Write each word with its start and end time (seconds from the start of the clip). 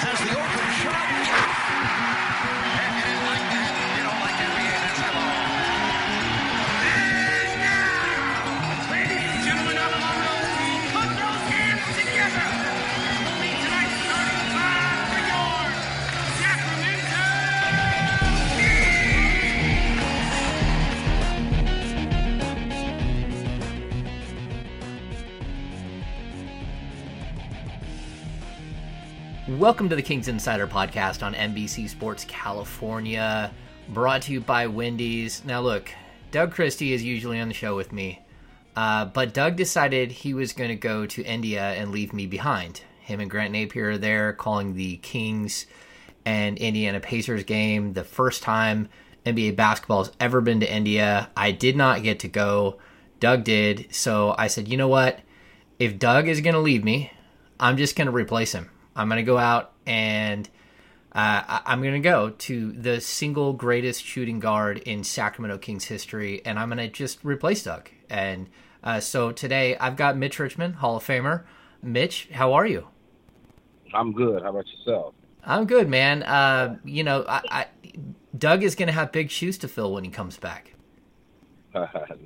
has 0.00 0.18
the 0.20 0.38
open 0.38 0.57
Welcome 29.58 29.88
to 29.88 29.96
the 29.96 30.02
Kings 30.02 30.28
Insider 30.28 30.68
podcast 30.68 31.26
on 31.26 31.34
NBC 31.34 31.88
Sports 31.88 32.24
California, 32.28 33.52
brought 33.88 34.22
to 34.22 34.32
you 34.32 34.40
by 34.40 34.68
Wendy's. 34.68 35.44
Now, 35.44 35.60
look, 35.60 35.90
Doug 36.30 36.52
Christie 36.52 36.92
is 36.92 37.02
usually 37.02 37.40
on 37.40 37.48
the 37.48 37.54
show 37.54 37.74
with 37.74 37.92
me, 37.92 38.20
uh, 38.76 39.06
but 39.06 39.34
Doug 39.34 39.56
decided 39.56 40.12
he 40.12 40.32
was 40.32 40.52
going 40.52 40.70
to 40.70 40.76
go 40.76 41.06
to 41.06 41.24
India 41.24 41.72
and 41.72 41.90
leave 41.90 42.12
me 42.12 42.24
behind. 42.24 42.82
Him 43.00 43.18
and 43.18 43.28
Grant 43.28 43.52
Napear 43.52 43.94
are 43.94 43.98
there 43.98 44.32
calling 44.32 44.74
the 44.74 44.98
Kings 44.98 45.66
and 46.24 46.56
Indiana 46.58 47.00
Pacers 47.00 47.42
game, 47.42 47.94
the 47.94 48.04
first 48.04 48.44
time 48.44 48.88
NBA 49.26 49.56
basketball 49.56 50.04
has 50.04 50.12
ever 50.20 50.40
been 50.40 50.60
to 50.60 50.72
India. 50.72 51.30
I 51.36 51.50
did 51.50 51.76
not 51.76 52.04
get 52.04 52.20
to 52.20 52.28
go. 52.28 52.78
Doug 53.18 53.42
did. 53.42 53.88
So 53.90 54.36
I 54.38 54.46
said, 54.46 54.68
you 54.68 54.76
know 54.76 54.86
what? 54.86 55.18
If 55.80 55.98
Doug 55.98 56.28
is 56.28 56.42
going 56.42 56.54
to 56.54 56.60
leave 56.60 56.84
me, 56.84 57.12
I'm 57.58 57.76
just 57.76 57.96
going 57.96 58.06
to 58.06 58.12
replace 58.12 58.52
him. 58.52 58.70
I'm 58.98 59.08
going 59.08 59.18
to 59.18 59.22
go 59.22 59.38
out 59.38 59.72
and 59.86 60.46
uh, 61.12 61.42
I- 61.46 61.62
I'm 61.66 61.80
going 61.80 61.94
to 61.94 62.00
go 62.00 62.30
to 62.30 62.72
the 62.72 63.00
single 63.00 63.52
greatest 63.52 64.04
shooting 64.04 64.40
guard 64.40 64.78
in 64.78 65.04
Sacramento 65.04 65.58
Kings 65.58 65.84
history, 65.84 66.42
and 66.44 66.58
I'm 66.58 66.68
going 66.68 66.78
to 66.78 66.88
just 66.88 67.24
replace 67.24 67.62
Doug. 67.62 67.88
And 68.10 68.48
uh, 68.82 69.00
so 69.00 69.32
today 69.32 69.76
I've 69.78 69.96
got 69.96 70.16
Mitch 70.16 70.38
Richmond, 70.38 70.76
Hall 70.76 70.96
of 70.96 71.04
Famer. 71.04 71.44
Mitch, 71.82 72.28
how 72.32 72.52
are 72.52 72.66
you? 72.66 72.88
I'm 73.94 74.12
good. 74.12 74.42
How 74.42 74.50
about 74.50 74.66
yourself? 74.68 75.14
I'm 75.44 75.64
good, 75.64 75.88
man. 75.88 76.24
Uh, 76.24 76.76
you 76.84 77.04
know, 77.04 77.24
I, 77.26 77.42
I, 77.50 77.66
Doug 78.36 78.62
is 78.64 78.74
going 78.74 78.88
to 78.88 78.92
have 78.92 79.12
big 79.12 79.30
shoes 79.30 79.56
to 79.58 79.68
fill 79.68 79.94
when 79.94 80.04
he 80.04 80.10
comes 80.10 80.36
back. 80.36 80.74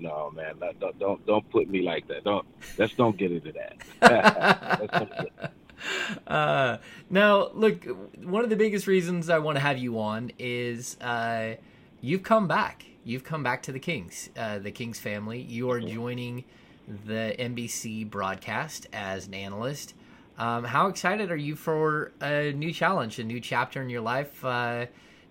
no, 0.01 0.31
man. 0.31 0.55
Don't, 0.81 0.99
don't 0.99 1.27
don't 1.27 1.51
put 1.51 1.69
me 1.69 1.83
like 1.83 2.07
that. 2.09 2.25
Don't 2.25 2.47
let's 2.79 2.95
don't 2.95 3.17
get 3.17 3.33
into 3.33 3.53
that. 4.01 5.53
Let's 5.85 6.15
don't 6.17 6.25
get- 6.25 6.33
Uh, 6.33 6.79
now, 7.11 7.51
look, 7.55 7.85
one 8.23 8.45
of 8.45 8.51
the 8.51 8.57
biggest 8.57 8.87
reasons 8.87 9.29
I 9.29 9.39
want 9.39 9.57
to 9.57 9.61
have 9.61 9.79
you 9.79 9.99
on 9.99 10.33
is 10.39 10.97
uh, 11.01 11.55
you've 12.01 12.23
come 12.23 12.49
back. 12.49 12.85
You've 13.05 13.25
come 13.25 13.43
back 13.43 13.63
to 13.65 13.73
the 13.73 13.81
Kings, 13.81 14.31
uh, 14.37 14.59
the 14.61 14.71
Kings 14.71 14.99
family. 15.01 15.41
You 15.41 15.71
are 15.71 15.81
joining 15.81 16.45
the 17.07 17.35
NBC 17.39 18.09
broadcast 18.09 18.87
as 18.93 19.27
an 19.27 19.35
analyst. 19.35 19.95
Um, 20.39 20.65
how 20.65 20.87
excited 20.89 21.31
are 21.31 21.37
you 21.37 21.57
for 21.57 22.13
a 22.21 22.53
new 22.53 22.73
challenge, 22.73 23.19
a 23.19 23.25
new 23.25 23.41
chapter 23.41 23.83
in 23.83 23.91
your 23.91 24.01
life? 24.01 24.45
Uh, 24.45 24.87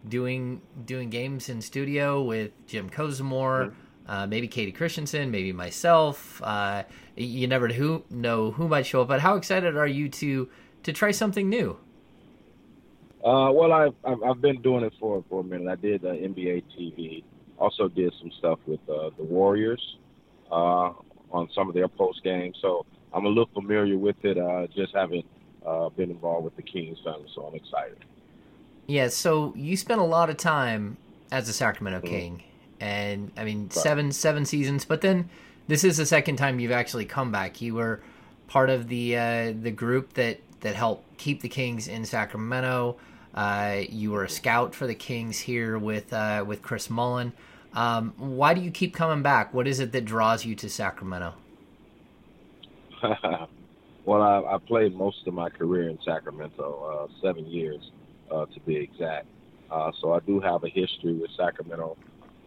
doing 0.08 0.62
doing 0.86 1.10
games 1.10 1.48
in 1.48 1.62
studio 1.62 2.22
with 2.24 2.52
Jim 2.68 2.90
Kozimor, 2.90 3.74
uh, 4.08 4.28
maybe 4.28 4.48
Kayte 4.48 4.76
Christensen, 4.76 5.32
maybe 5.32 5.54
myself. 5.54 6.42
Uh, 6.44 6.84
you 7.16 7.48
never 7.48 7.68
who 7.70 8.04
know 8.10 8.52
who 8.52 8.68
might 8.68 8.86
show 8.86 9.02
up, 9.02 9.08
but 9.08 9.22
how 9.22 9.36
excited 9.36 9.78
are 9.78 9.88
you 9.88 10.10
to 10.10 10.50
to 10.84 10.94
try 10.94 11.12
something 11.12 11.50
new? 11.50 11.78
uh, 13.24 13.52
well, 13.52 13.72
I've, 13.72 13.94
I've 14.04 14.24
I've 14.24 14.42
been 14.42 14.62
doing 14.62 14.84
it 14.84 14.94
for 15.00 15.24
for 15.30 15.42
a 15.42 15.44
minute. 15.44 15.68
I 15.70 15.76
did 15.76 16.06
uh, 16.06 16.10
NBA 16.10 16.64
TV. 16.78 17.24
Also 17.58 17.88
did 17.88 18.12
some 18.20 18.32
stuff 18.40 18.60
with 18.66 18.80
uh, 18.90 19.12
the 19.18 19.24
Warriors 19.24 19.98
uh, 20.52 20.94
on 21.32 21.48
some 21.54 21.68
of 21.68 21.76
their 21.76 21.88
post 21.88 22.24
games. 22.24 22.58
So 22.62 22.86
I'm 23.14 23.26
a 23.26 23.30
little 23.30 23.50
familiar 23.54 23.98
with 23.98 24.16
it. 24.26 24.38
Uh, 24.38 24.66
just 24.76 24.96
haven't 24.96 25.26
uh, 25.66 25.90
been 25.90 26.10
involved 26.10 26.46
with 26.46 26.56
the 26.56 26.64
Kings 26.64 26.98
family, 27.04 27.28
so 27.36 27.44
I'm 27.44 27.56
excited. 27.56 28.04
Yeah, 28.88 29.10
so 29.10 29.54
you 29.56 29.78
spent 29.78 30.02
a 30.02 30.06
lot 30.06 30.30
of 30.30 30.38
time 30.38 30.98
as 31.32 31.48
a 31.48 31.54
Sacramento 31.54 32.02
King, 32.02 32.44
and 32.82 33.32
I 33.38 33.46
mean 33.46 33.70
seven 33.70 34.12
seven 34.12 34.44
seasons, 34.44 34.84
but 34.84 35.02
then 35.02 35.30
this 35.68 35.84
is 35.84 35.98
the 35.98 36.06
second 36.06 36.36
time 36.36 36.60
you've 36.60 36.72
actually 36.72 37.06
come 37.06 37.32
back. 37.32 37.62
You 37.62 37.76
were 37.76 38.02
part 38.48 38.70
of 38.70 38.90
the 38.90 39.16
uh, 39.16 39.54
the 39.62 39.72
group 39.72 40.14
that 40.14 40.40
that 40.62 40.76
helped 40.76 41.18
keep 41.18 41.42
the 41.42 41.50
Kings 41.50 41.88
in 41.88 42.04
Sacramento. 42.06 42.98
Uh, 43.34 43.82
you 43.88 44.12
were 44.12 44.26
a 44.26 44.30
scout 44.30 44.76
for 44.76 44.88
the 44.88 44.96
Kings 44.96 45.40
here 45.40 45.78
with 45.78 46.12
uh, 46.12 46.44
with 46.46 46.62
Chris 46.62 46.90
Mullin. 46.90 47.32
Um, 47.74 48.14
why 48.18 48.54
do 48.54 48.62
you 48.62 48.72
keep 48.72 48.94
coming 48.94 49.22
back? 49.22 49.54
What 49.54 49.68
is 49.68 49.80
it 49.80 49.94
that 49.94 50.04
draws 50.04 50.44
you 50.44 50.56
to 50.56 50.70
Sacramento? 50.70 51.36
well, 54.06 54.22
I, 54.22 54.56
I 54.56 54.58
played 54.58 54.94
most 54.96 55.26
of 55.26 55.34
my 55.34 55.50
career 55.50 55.88
in 55.88 55.98
Sacramento, 56.04 57.08
uh, 57.10 57.22
seven 57.22 57.46
years 57.46 57.92
uh, 58.30 58.46
to 58.48 58.60
be 58.62 58.76
exact. 58.76 59.28
Uh, 59.70 59.92
so 60.02 60.12
I 60.12 60.20
do 60.20 60.42
have 60.42 60.66
a 60.66 60.70
history 60.70 61.14
with 61.14 61.32
Sacramento. 61.38 61.96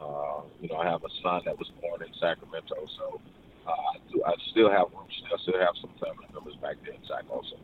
Uh, 0.05 0.43
you 0.61 0.69
know, 0.69 0.77
I 0.77 0.87
have 0.87 1.03
a 1.05 1.09
son 1.23 1.43
that 1.47 1.59
was 1.59 1.71
born 1.81 2.03
in 2.03 2.09
Sacramento, 2.21 2.77
so 2.99 3.21
uh, 3.67 3.71
I, 3.71 3.97
do, 4.13 4.23
I 4.25 4.35
still 4.51 4.71
have 4.71 4.89
roots. 4.97 5.23
I 5.33 5.43
still 5.43 5.59
have 5.59 5.75
some 5.81 5.91
family 6.01 6.27
members 6.33 6.57
back 6.57 6.77
there 6.85 6.93
in 6.93 7.01
Sac 7.09 7.25
also. 7.31 7.57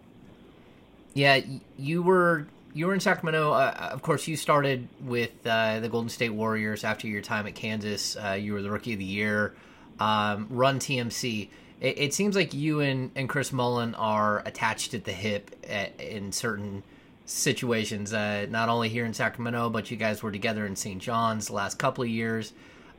Yeah, 1.12 1.40
you 1.76 2.02
were 2.02 2.46
you 2.72 2.86
were 2.86 2.94
in 2.94 3.00
Sacramento. 3.00 3.52
Uh, 3.52 3.90
of 3.92 4.02
course, 4.02 4.28
you 4.28 4.36
started 4.36 4.88
with 5.02 5.32
uh, 5.44 5.80
the 5.80 5.88
Golden 5.88 6.08
State 6.08 6.30
Warriors 6.30 6.84
after 6.84 7.08
your 7.08 7.22
time 7.22 7.46
at 7.46 7.54
Kansas. 7.54 8.16
Uh, 8.16 8.32
you 8.32 8.52
were 8.52 8.62
the 8.62 8.70
Rookie 8.70 8.92
of 8.92 8.98
the 8.98 9.04
Year. 9.04 9.54
Um, 9.98 10.46
run 10.50 10.78
TMC. 10.78 11.48
It, 11.80 11.98
it 11.98 12.14
seems 12.14 12.36
like 12.36 12.54
you 12.54 12.80
and, 12.80 13.10
and 13.14 13.28
Chris 13.28 13.52
Mullin 13.52 13.94
are 13.96 14.40
attached 14.46 14.94
at 14.94 15.04
the 15.04 15.12
hip 15.12 15.50
at, 15.68 16.00
in 16.00 16.32
certain 16.32 16.82
situations. 17.30 18.12
Uh, 18.12 18.46
not 18.50 18.68
only 18.68 18.88
here 18.88 19.04
in 19.04 19.14
Sacramento, 19.14 19.70
but 19.70 19.90
you 19.90 19.96
guys 19.96 20.22
were 20.22 20.32
together 20.32 20.66
in 20.66 20.76
St. 20.76 21.00
John's 21.00 21.46
the 21.46 21.54
last 21.54 21.78
couple 21.78 22.02
of 22.02 22.10
years. 22.10 22.52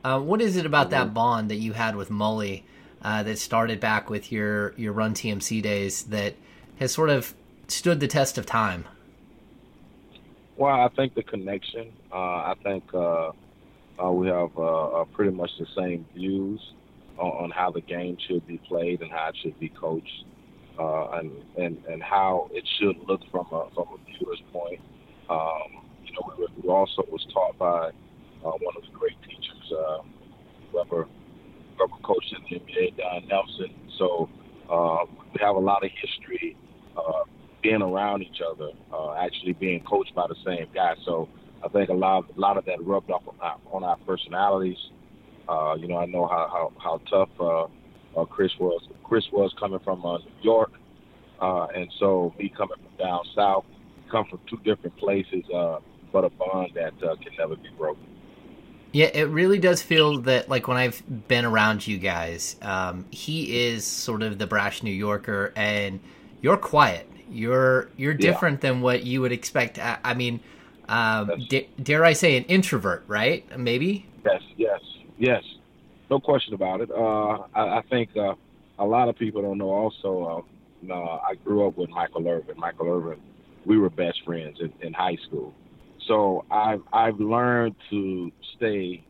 Uh, 0.04 0.18
what 0.18 0.40
is 0.40 0.56
it 0.56 0.66
about 0.66 0.90
that 0.90 1.14
bond 1.14 1.50
that 1.50 1.56
you 1.56 1.74
had 1.74 1.94
with 1.94 2.10
Mully 2.10 2.62
uh, 3.02 3.22
that 3.22 3.38
started 3.38 3.78
back 3.78 4.10
with 4.10 4.32
your 4.32 4.72
your 4.76 4.92
Run 4.92 5.14
TMC 5.14 5.62
days 5.62 6.04
that 6.04 6.34
has 6.78 6.92
sort 6.92 7.10
of 7.10 7.34
stood 7.68 8.00
the 8.00 8.08
test 8.08 8.38
of 8.38 8.46
time? 8.46 8.84
Well, 10.56 10.74
I 10.74 10.88
think 10.88 11.14
the 11.14 11.22
connection. 11.22 11.92
Uh, 12.12 12.16
I 12.16 12.54
think 12.62 12.84
uh, 12.92 13.30
uh, 14.02 14.10
we 14.10 14.28
have 14.28 14.52
pretty 15.12 15.32
much 15.32 15.50
the 15.58 15.66
same 15.76 16.04
views 16.14 16.60
on, 17.18 17.44
on 17.44 17.50
how 17.50 17.70
the 17.70 17.80
game 17.80 18.16
should 18.26 18.46
be 18.46 18.58
played 18.58 19.02
and 19.02 19.10
how 19.10 19.28
it 19.28 19.36
should 19.42 19.58
be 19.60 19.68
coached, 19.68 20.24
uh, 20.78 21.10
and, 21.18 21.30
and 21.56 21.84
and 21.86 22.02
how 22.02 22.48
it 22.52 22.64
should 22.78 22.96
look 23.08 23.20
from 23.30 23.46
a 23.52 23.68
from 23.74 23.86
a 23.94 23.98
viewer's 24.06 24.42
point. 24.52 24.80
Um, 25.28 25.84
you 26.04 26.12
know, 26.14 26.32
we, 26.38 26.46
we 26.62 26.68
also 26.68 27.04
was 27.10 27.24
taught 27.32 27.58
by 27.58 27.88
uh, 28.44 28.52
one 28.58 28.74
of 28.76 28.82
the 28.82 28.98
great 28.98 29.16
teachers, 29.22 29.72
uh, 29.72 29.98
whoever 30.70 31.06
whoever 31.76 32.02
coached 32.02 32.34
in 32.36 32.42
the 32.50 32.64
NBA, 32.64 32.96
Don 32.96 33.28
Nelson. 33.28 33.74
So 33.98 34.28
uh, 34.70 35.04
we 35.32 35.40
have 35.40 35.56
a 35.56 35.60
lot 35.60 35.84
of 35.84 35.90
history. 36.00 36.56
Uh, 36.96 37.24
being 37.62 37.80
around 37.80 38.22
each 38.22 38.40
other, 38.46 38.70
uh, 38.92 39.14
actually 39.14 39.52
being 39.52 39.82
coached 39.84 40.14
by 40.14 40.26
the 40.26 40.34
same 40.44 40.66
guy. 40.74 40.94
So 41.04 41.28
I 41.64 41.68
think 41.68 41.88
a 41.90 41.94
lot, 41.94 42.24
a 42.36 42.40
lot 42.40 42.56
of 42.56 42.64
that 42.64 42.84
rubbed 42.84 43.10
off 43.10 43.22
on 43.26 43.36
our, 43.40 43.56
on 43.72 43.84
our 43.84 43.96
personalities. 43.98 44.76
Uh, 45.48 45.74
you 45.78 45.88
know, 45.88 45.96
I 45.96 46.06
know 46.06 46.26
how 46.26 46.48
how, 46.50 46.72
how 46.78 47.00
tough 47.08 47.28
uh, 47.40 47.66
uh, 48.16 48.24
Chris 48.24 48.52
was. 48.58 48.82
Chris 49.04 49.24
was 49.32 49.52
coming 49.58 49.78
from 49.80 50.04
uh, 50.06 50.18
New 50.18 50.24
York, 50.42 50.72
uh, 51.40 51.66
and 51.74 51.90
so 51.98 52.34
me 52.38 52.48
coming 52.48 52.76
from 52.76 52.96
down 53.04 53.20
south, 53.34 53.64
come 54.10 54.24
from 54.26 54.40
two 54.48 54.58
different 54.64 54.96
places, 54.96 55.44
uh, 55.54 55.78
but 56.12 56.24
a 56.24 56.30
bond 56.30 56.70
that 56.74 56.94
uh, 57.02 57.16
can 57.16 57.32
never 57.38 57.56
be 57.56 57.68
broken. 57.76 58.02
Yeah, 58.92 59.06
it 59.06 59.24
really 59.24 59.58
does 59.58 59.82
feel 59.82 60.18
that 60.22 60.50
like 60.50 60.68
when 60.68 60.76
I've 60.76 61.02
been 61.28 61.46
around 61.46 61.86
you 61.86 61.98
guys, 61.98 62.56
um, 62.60 63.06
he 63.10 63.66
is 63.68 63.86
sort 63.86 64.22
of 64.22 64.38
the 64.38 64.46
brash 64.46 64.82
New 64.82 64.90
Yorker, 64.92 65.52
and 65.56 65.98
you're 66.42 66.58
quiet. 66.58 67.08
You're 67.30 67.88
you're 67.96 68.12
Yeah. 68.12 68.18
different 68.32 68.60
than 68.60 68.82
what 68.82 69.04
you 69.04 69.22
would 69.22 69.32
expect. 69.32 69.78
I, 69.78 69.98
I 70.04 70.12
mean, 70.14 70.40
um, 70.90 71.46
da- 71.48 71.68
dare 71.82 72.04
I 72.04 72.12
say, 72.12 72.36
an 72.36 72.44
introvert, 72.44 73.04
right? 73.06 73.44
Maybe. 73.58 74.04
Yes, 74.26 74.42
yes, 74.58 74.80
yes. 75.18 75.42
No 76.12 76.20
question 76.20 76.52
about 76.52 76.82
it. 76.82 76.90
Uh, 76.90 77.38
I, 77.54 77.78
I 77.78 77.82
think 77.88 78.10
uh, 78.18 78.34
a 78.78 78.84
lot 78.84 79.08
of 79.08 79.16
people 79.16 79.40
don't 79.40 79.56
know 79.56 79.70
also, 79.70 80.44
uh, 80.86 80.92
uh, 80.92 81.20
I 81.26 81.36
grew 81.42 81.66
up 81.66 81.78
with 81.78 81.88
Michael 81.88 82.28
Irvin. 82.28 82.54
Michael 82.58 82.86
Irvin, 82.86 83.18
we 83.64 83.78
were 83.78 83.88
best 83.88 84.22
friends 84.22 84.58
in, 84.60 84.70
in 84.86 84.92
high 84.92 85.16
school. 85.26 85.54
So 86.06 86.44
I've, 86.50 86.82
I've 86.92 87.18
learned 87.18 87.76
to 87.88 88.30
stay 88.56 89.02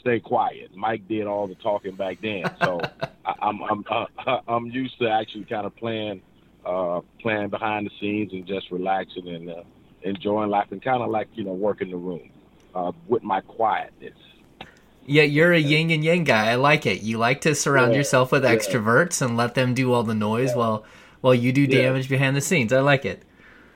stay 0.00 0.18
quiet. 0.18 0.74
Mike 0.74 1.06
did 1.08 1.26
all 1.26 1.46
the 1.46 1.56
talking 1.56 1.94
back 1.94 2.22
then. 2.22 2.44
So 2.58 2.80
I, 3.26 3.34
I'm, 3.42 3.62
I'm, 3.62 3.84
uh, 3.90 4.38
I'm 4.48 4.68
used 4.68 4.98
to 5.00 5.10
actually 5.10 5.44
kind 5.44 5.66
of 5.66 5.76
playing 5.76 6.22
uh, 6.64 7.02
playing 7.20 7.50
behind 7.50 7.86
the 7.86 7.90
scenes 8.00 8.32
and 8.32 8.46
just 8.46 8.70
relaxing 8.70 9.28
and 9.28 9.50
uh, 9.50 9.62
enjoying 10.00 10.48
life 10.48 10.68
and 10.70 10.82
kind 10.82 11.02
of 11.02 11.10
like 11.10 11.28
you 11.34 11.44
know 11.44 11.52
working 11.52 11.90
the 11.90 11.98
room 11.98 12.30
uh, 12.74 12.92
with 13.08 13.22
my 13.22 13.42
quietness. 13.42 14.16
Yeah, 15.06 15.22
you're 15.24 15.52
a 15.52 15.58
yin 15.58 15.90
and 15.90 16.02
yang 16.04 16.24
guy. 16.24 16.50
I 16.50 16.54
like 16.54 16.86
it. 16.86 17.02
You 17.02 17.18
like 17.18 17.40
to 17.42 17.54
surround 17.54 17.92
Yeah, 17.92 17.98
yourself 17.98 18.32
with 18.32 18.44
yeah. 18.44 18.54
extroverts 18.54 19.20
and 19.20 19.36
let 19.36 19.54
them 19.54 19.74
do 19.74 19.92
all 19.92 20.02
the 20.02 20.14
noise 20.14 20.54
while 20.54 20.84
while 21.20 21.34
you 21.34 21.52
do 21.52 21.62
Yeah. 21.62 21.82
damage 21.82 22.08
behind 22.08 22.36
the 22.36 22.40
scenes. 22.40 22.72
I 22.72 22.80
like 22.80 23.04
it. 23.04 23.22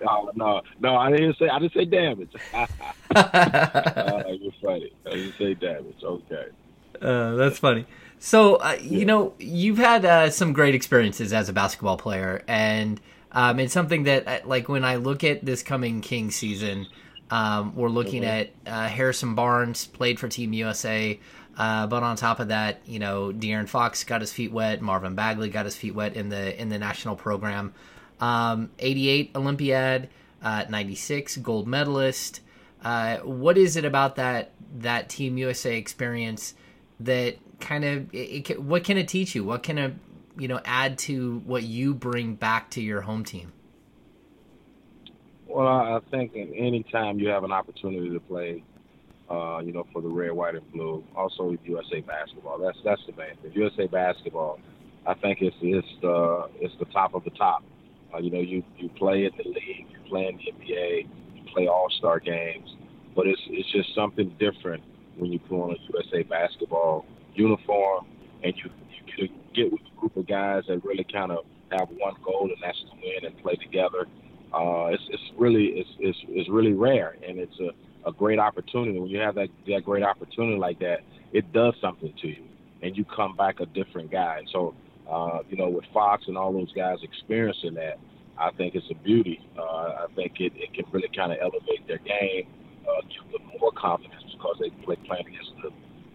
Oh, 0.06 0.30
no, 0.34 0.62
no, 0.80 0.94
I 0.96 1.10
didn't 1.10 1.36
say 1.38 1.48
I 1.48 1.58
didn't 1.58 1.74
say 1.74 1.84
damage. 1.84 2.30
uh, 3.14 4.22
you're 4.40 4.52
funny. 4.62 4.92
I 5.06 5.10
didn't 5.10 5.34
say 5.38 5.54
damage. 5.54 5.96
Okay. 6.02 6.46
Uh, 7.00 7.34
that's 7.36 7.58
funny. 7.58 7.86
So, 8.18 8.56
uh, 8.56 8.76
you 8.80 9.04
know, 9.04 9.34
you've 9.38 9.78
had 9.78 10.04
uh, 10.04 10.30
some 10.30 10.52
great 10.52 10.74
experiences 10.74 11.32
as 11.32 11.48
a 11.48 11.52
basketball 11.52 11.96
player, 11.96 12.42
and 12.48 13.00
um, 13.32 13.60
it's 13.60 13.72
something 13.72 14.02
that, 14.04 14.26
uh, 14.26 14.38
like, 14.44 14.68
when 14.68 14.84
I 14.84 14.96
look 14.96 15.22
at 15.22 15.44
this 15.44 15.62
coming 15.62 16.00
King 16.00 16.30
season, 16.32 16.86
um, 17.30 17.74
we're 17.74 17.88
looking 17.88 18.24
at 18.24 18.50
uh, 18.66 18.88
Harrison 18.88 19.34
Barnes 19.34 19.86
played 19.86 20.18
for 20.18 20.28
Team 20.28 20.52
USA, 20.52 21.18
uh, 21.56 21.86
but 21.86 22.02
on 22.02 22.16
top 22.16 22.40
of 22.40 22.48
that, 22.48 22.80
you 22.86 22.98
know, 22.98 23.32
De'Aaron 23.32 23.68
Fox 23.68 24.04
got 24.04 24.20
his 24.20 24.32
feet 24.32 24.52
wet, 24.52 24.80
Marvin 24.80 25.14
Bagley 25.14 25.50
got 25.50 25.64
his 25.64 25.76
feet 25.76 25.94
wet 25.94 26.14
in 26.14 26.28
the 26.28 26.60
in 26.60 26.68
the 26.68 26.78
national 26.78 27.16
program. 27.16 27.74
Um, 28.20 28.70
88 28.78 29.32
Olympiad, 29.36 30.08
uh, 30.42 30.64
96 30.68 31.36
gold 31.38 31.66
medalist. 31.66 32.40
Uh, 32.82 33.18
what 33.18 33.58
is 33.58 33.76
it 33.76 33.84
about 33.84 34.16
that 34.16 34.52
that 34.78 35.08
Team 35.08 35.36
USA 35.36 35.76
experience 35.76 36.54
that 37.00 37.36
kind 37.60 37.84
of 37.84 38.14
it, 38.14 38.50
it, 38.50 38.62
what 38.62 38.84
can 38.84 38.96
it 38.96 39.08
teach 39.08 39.34
you? 39.34 39.44
What 39.44 39.62
can 39.62 39.78
it 39.78 39.94
you 40.38 40.48
know 40.48 40.60
add 40.64 40.96
to 40.98 41.42
what 41.44 41.64
you 41.64 41.92
bring 41.92 42.36
back 42.36 42.70
to 42.70 42.80
your 42.80 43.00
home 43.02 43.24
team? 43.24 43.52
Well, 45.48 45.66
I 45.66 45.98
think 46.10 46.34
in 46.34 46.52
any 46.54 46.82
time 46.92 47.18
you 47.18 47.28
have 47.28 47.42
an 47.42 47.52
opportunity 47.52 48.10
to 48.10 48.20
play, 48.20 48.62
uh, 49.30 49.60
you 49.64 49.72
know, 49.72 49.86
for 49.92 50.02
the 50.02 50.08
red, 50.08 50.32
white, 50.32 50.54
and 50.54 50.72
blue, 50.72 51.02
also 51.16 51.44
with 51.44 51.60
USA 51.64 52.00
basketball. 52.02 52.58
That's 52.58 52.76
that's 52.84 53.00
the 53.06 53.12
main 53.12 53.34
thing. 53.42 53.52
USA 53.54 53.86
basketball, 53.86 54.60
I 55.06 55.14
think 55.14 55.38
it's 55.40 55.56
it's 55.62 55.88
the 56.02 56.50
it's 56.60 56.74
the 56.78 56.84
top 56.86 57.14
of 57.14 57.24
the 57.24 57.30
top. 57.30 57.64
Uh, 58.14 58.18
you 58.18 58.30
know, 58.30 58.40
you 58.40 58.62
you 58.76 58.90
play 58.90 59.24
in 59.24 59.30
the 59.38 59.48
league, 59.48 59.86
you 59.90 60.10
play 60.10 60.26
in 60.26 60.36
the 60.36 60.52
NBA, 60.52 61.08
you 61.34 61.42
play 61.54 61.66
All 61.66 61.88
Star 61.98 62.20
games, 62.20 62.68
but 63.16 63.26
it's 63.26 63.40
it's 63.46 63.72
just 63.72 63.94
something 63.94 64.28
different 64.38 64.82
when 65.16 65.32
you 65.32 65.38
put 65.38 65.62
on 65.62 65.70
a 65.70 65.92
USA 65.94 66.22
basketball 66.24 67.06
uniform 67.34 68.06
and 68.44 68.52
you 68.56 68.70
you 69.16 69.28
get 69.54 69.72
with 69.72 69.80
a 69.80 70.00
group 70.00 70.16
of 70.16 70.26
guys 70.26 70.64
that 70.68 70.84
really 70.84 71.06
kind 71.10 71.32
of 71.32 71.46
have 71.70 71.88
one 71.96 72.14
goal, 72.22 72.50
and 72.52 72.56
that's 72.62 72.78
to 72.80 72.96
win 73.02 73.24
and 73.24 73.42
play 73.42 73.54
together 73.54 74.06
uh, 74.52 74.86
it's 74.86 75.02
it's 75.10 75.22
really 75.36 75.66
it's, 75.66 75.90
it's 75.98 76.18
it's 76.28 76.48
really 76.48 76.72
rare, 76.72 77.16
and 77.26 77.38
it's 77.38 77.58
a, 77.60 78.08
a 78.08 78.12
great 78.12 78.38
opportunity. 78.38 78.98
When 78.98 79.10
you 79.10 79.18
have 79.18 79.34
that 79.34 79.48
that 79.66 79.84
great 79.84 80.02
opportunity 80.02 80.58
like 80.58 80.78
that, 80.80 81.00
it 81.32 81.52
does 81.52 81.74
something 81.80 82.12
to 82.22 82.28
you, 82.28 82.44
and 82.82 82.96
you 82.96 83.04
come 83.04 83.36
back 83.36 83.60
a 83.60 83.66
different 83.66 84.10
guy. 84.10 84.42
So, 84.52 84.74
uh, 85.10 85.40
you 85.50 85.56
know, 85.56 85.68
with 85.68 85.84
Fox 85.92 86.24
and 86.28 86.38
all 86.38 86.52
those 86.52 86.72
guys 86.72 86.98
experiencing 87.02 87.74
that, 87.74 87.98
I 88.38 88.50
think 88.52 88.74
it's 88.74 88.86
a 88.90 88.94
beauty. 88.94 89.40
Uh, 89.58 89.62
I 89.62 90.06
think 90.14 90.40
it, 90.40 90.52
it 90.56 90.72
can 90.72 90.84
really 90.92 91.10
kind 91.14 91.32
of 91.32 91.38
elevate 91.40 91.86
their 91.86 91.98
game, 91.98 92.48
uh, 92.88 93.02
give 93.02 93.32
them 93.32 93.50
more 93.60 93.72
confidence 93.72 94.24
because 94.32 94.56
they 94.60 94.70
play 94.84 94.96
playing 95.06 95.26
against 95.26 95.52
the 95.62 95.68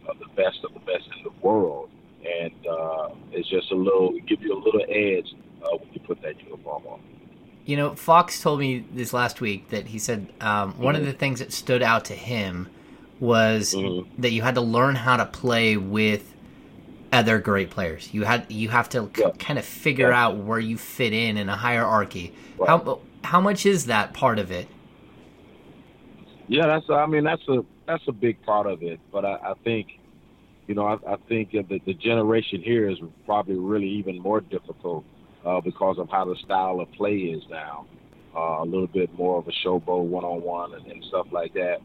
uh, 0.09 0.13
the 0.19 0.27
best 0.35 0.57
of 0.63 0.73
the 0.73 0.79
best 0.79 1.05
in 1.17 1.23
the 1.23 1.33
world, 1.45 1.89
and 2.25 2.53
uh, 2.67 3.09
it's 3.31 3.49
just 3.49 3.71
a 3.71 3.75
little 3.75 4.11
it 4.15 4.25
give 4.25 4.41
you 4.41 4.53
a 4.53 4.61
little 4.61 4.83
edge 4.89 5.35
uh, 5.63 5.77
when 5.77 5.89
you 5.93 5.99
put 5.99 6.21
that 6.23 6.41
uniform 6.41 6.83
on. 6.87 6.99
You 7.65 7.77
know, 7.77 7.95
Fox 7.95 8.41
told 8.41 8.59
me 8.59 8.85
this 8.93 9.13
last 9.13 9.39
week 9.39 9.69
that 9.69 9.87
he 9.87 9.99
said 9.99 10.27
um, 10.41 10.73
one 10.73 10.95
of 10.95 11.05
the 11.05 11.13
things 11.13 11.39
that 11.39 11.53
stood 11.53 11.81
out 11.81 12.05
to 12.05 12.13
him 12.13 12.67
was 13.19 13.73
Mhm. 13.73 14.05
that 14.17 14.31
you 14.31 14.41
had 14.41 14.55
to 14.55 14.61
learn 14.61 14.95
how 14.95 15.15
to 15.15 15.25
play 15.25 15.77
with 15.77 16.35
other 17.13 17.39
great 17.39 17.69
players. 17.69 18.13
You 18.13 18.23
had 18.23 18.45
you 18.51 18.69
have 18.69 18.89
to 18.89 19.09
Yeah. 19.17 19.29
kind 19.39 19.57
of 19.57 19.63
figure 19.63 20.09
Yeah. 20.09 20.25
out 20.25 20.37
where 20.37 20.59
you 20.59 20.77
fit 20.77 21.13
in 21.13 21.37
in 21.37 21.47
a 21.47 21.55
hierarchy. 21.55 22.33
Right. 22.57 22.67
How 22.69 22.99
how 23.23 23.39
much 23.39 23.65
is 23.65 23.85
that 23.85 24.13
part 24.13 24.39
of 24.39 24.51
it? 24.51 24.67
Yeah, 26.49 26.67
that's. 26.67 26.89
I 26.89 27.05
mean, 27.05 27.23
that's 27.23 27.47
a 27.47 27.63
that's 27.85 28.05
a 28.07 28.11
big 28.11 28.41
part 28.43 28.67
of 28.67 28.83
it. 28.83 28.99
But 29.11 29.23
I, 29.23 29.35
I 29.35 29.53
think, 29.63 29.99
you 30.67 30.75
know, 30.75 30.85
I, 30.85 31.13
I 31.13 31.15
think 31.29 31.51
that 31.51 31.69
the, 31.69 31.79
the 31.85 31.93
generation 31.93 32.61
here 32.61 32.89
is 32.89 32.97
probably 33.25 33.55
really 33.55 33.87
even 33.87 34.19
more 34.19 34.41
difficult 34.41 35.05
uh, 35.45 35.61
because 35.61 35.97
of 35.99 36.09
how 36.09 36.25
the 36.25 36.35
style 36.43 36.79
of 36.79 36.91
play 36.93 37.15
is 37.15 37.43
now. 37.49 37.85
Uh, 38.35 38.63
a 38.63 38.65
little 38.65 38.87
bit 38.87 39.13
more 39.13 39.37
of 39.37 39.47
a 39.47 39.51
showboat 39.63 40.05
one 40.05 40.23
on 40.23 40.41
one 40.41 40.73
and 40.73 41.03
stuff 41.09 41.27
like 41.31 41.53
that. 41.53 41.77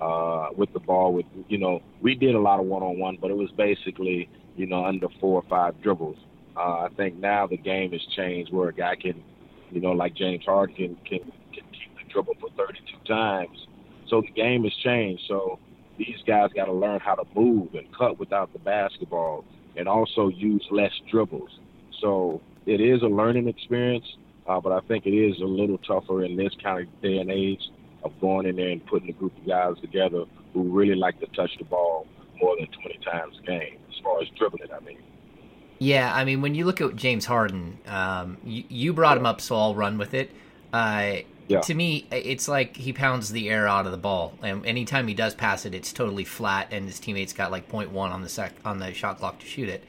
Uh, 0.00 0.48
with 0.56 0.72
the 0.72 0.78
ball, 0.78 1.12
with 1.12 1.26
you 1.48 1.58
know, 1.58 1.80
we 2.02 2.14
did 2.14 2.34
a 2.34 2.38
lot 2.38 2.60
of 2.60 2.66
one 2.66 2.82
on 2.82 2.98
one, 2.98 3.18
but 3.20 3.30
it 3.30 3.36
was 3.36 3.50
basically 3.56 4.28
you 4.56 4.66
know 4.66 4.84
under 4.84 5.08
four 5.20 5.42
or 5.42 5.48
five 5.48 5.80
dribbles. 5.82 6.16
Uh, 6.56 6.84
I 6.84 6.88
think 6.96 7.16
now 7.16 7.46
the 7.46 7.56
game 7.56 7.92
has 7.92 8.00
changed 8.14 8.52
where 8.52 8.68
a 8.68 8.72
guy 8.72 8.94
can, 8.94 9.22
you 9.70 9.80
know, 9.80 9.92
like 9.92 10.14
James 10.14 10.44
Harden 10.44 10.76
can 10.76 10.96
can, 11.06 11.18
can 11.52 11.64
keep 11.72 11.96
the 11.96 12.12
dribble 12.12 12.34
for 12.40 12.50
32 12.56 12.98
times. 13.06 13.66
So 14.08 14.20
the 14.20 14.30
game 14.30 14.62
has 14.64 14.74
changed. 14.84 15.24
So 15.26 15.58
these 15.98 16.18
guys 16.26 16.50
got 16.54 16.66
to 16.66 16.72
learn 16.72 17.00
how 17.00 17.14
to 17.14 17.24
move 17.34 17.74
and 17.74 17.86
cut 17.96 18.18
without 18.18 18.52
the 18.52 18.58
basketball, 18.60 19.44
and 19.76 19.88
also 19.88 20.28
use 20.28 20.64
less 20.70 20.92
dribbles. 21.10 21.58
So 22.00 22.40
it 22.66 22.80
is 22.80 23.02
a 23.02 23.06
learning 23.06 23.48
experience, 23.48 24.04
uh, 24.46 24.60
but 24.60 24.72
I 24.72 24.80
think 24.86 25.06
it 25.06 25.14
is 25.14 25.40
a 25.40 25.44
little 25.44 25.78
tougher 25.78 26.24
in 26.24 26.36
this 26.36 26.52
kind 26.62 26.86
of 26.86 27.02
day 27.02 27.18
and 27.18 27.30
age 27.30 27.62
of 28.04 28.12
going 28.20 28.46
in 28.46 28.56
there 28.56 28.70
and 28.70 28.84
putting 28.86 29.08
a 29.08 29.12
group 29.12 29.36
of 29.36 29.46
guys 29.46 29.74
together 29.80 30.24
who 30.52 30.62
really 30.64 30.94
like 30.94 31.18
to 31.20 31.26
touch 31.28 31.50
the 31.58 31.64
ball 31.64 32.06
more 32.40 32.56
than 32.56 32.66
20 32.66 32.98
times 33.04 33.38
a 33.42 33.46
game, 33.46 33.78
as 33.88 33.98
far 34.02 34.20
as 34.20 34.28
dribbling. 34.38 34.70
I 34.72 34.80
mean. 34.80 34.98
Yeah, 35.78 36.12
I 36.14 36.24
mean, 36.24 36.40
when 36.40 36.54
you 36.54 36.64
look 36.64 36.80
at 36.80 36.96
James 36.96 37.26
Harden, 37.26 37.78
um, 37.86 38.38
you, 38.44 38.64
you 38.68 38.92
brought 38.92 39.16
him 39.16 39.26
up, 39.26 39.40
so 39.40 39.56
I'll 39.56 39.74
run 39.74 39.98
with 39.98 40.14
it. 40.14 40.30
Uh, 40.72 41.16
Yeah. 41.48 41.60
To 41.60 41.74
me, 41.74 42.06
it's 42.10 42.48
like 42.48 42.76
he 42.76 42.92
pounds 42.92 43.30
the 43.30 43.48
air 43.50 43.68
out 43.68 43.86
of 43.86 43.92
the 43.92 43.98
ball, 43.98 44.34
and 44.42 44.66
anytime 44.66 45.06
he 45.06 45.14
does 45.14 45.34
pass 45.34 45.64
it, 45.64 45.74
it's 45.74 45.92
totally 45.92 46.24
flat, 46.24 46.68
and 46.72 46.86
his 46.86 46.98
teammates 46.98 47.32
got 47.32 47.52
like 47.52 47.68
0.1 47.70 47.94
on 47.96 48.22
the 48.22 48.28
sec 48.28 48.52
on 48.64 48.78
the 48.78 48.92
shot 48.92 49.18
clock 49.18 49.38
to 49.38 49.46
shoot 49.46 49.68
it. 49.68 49.84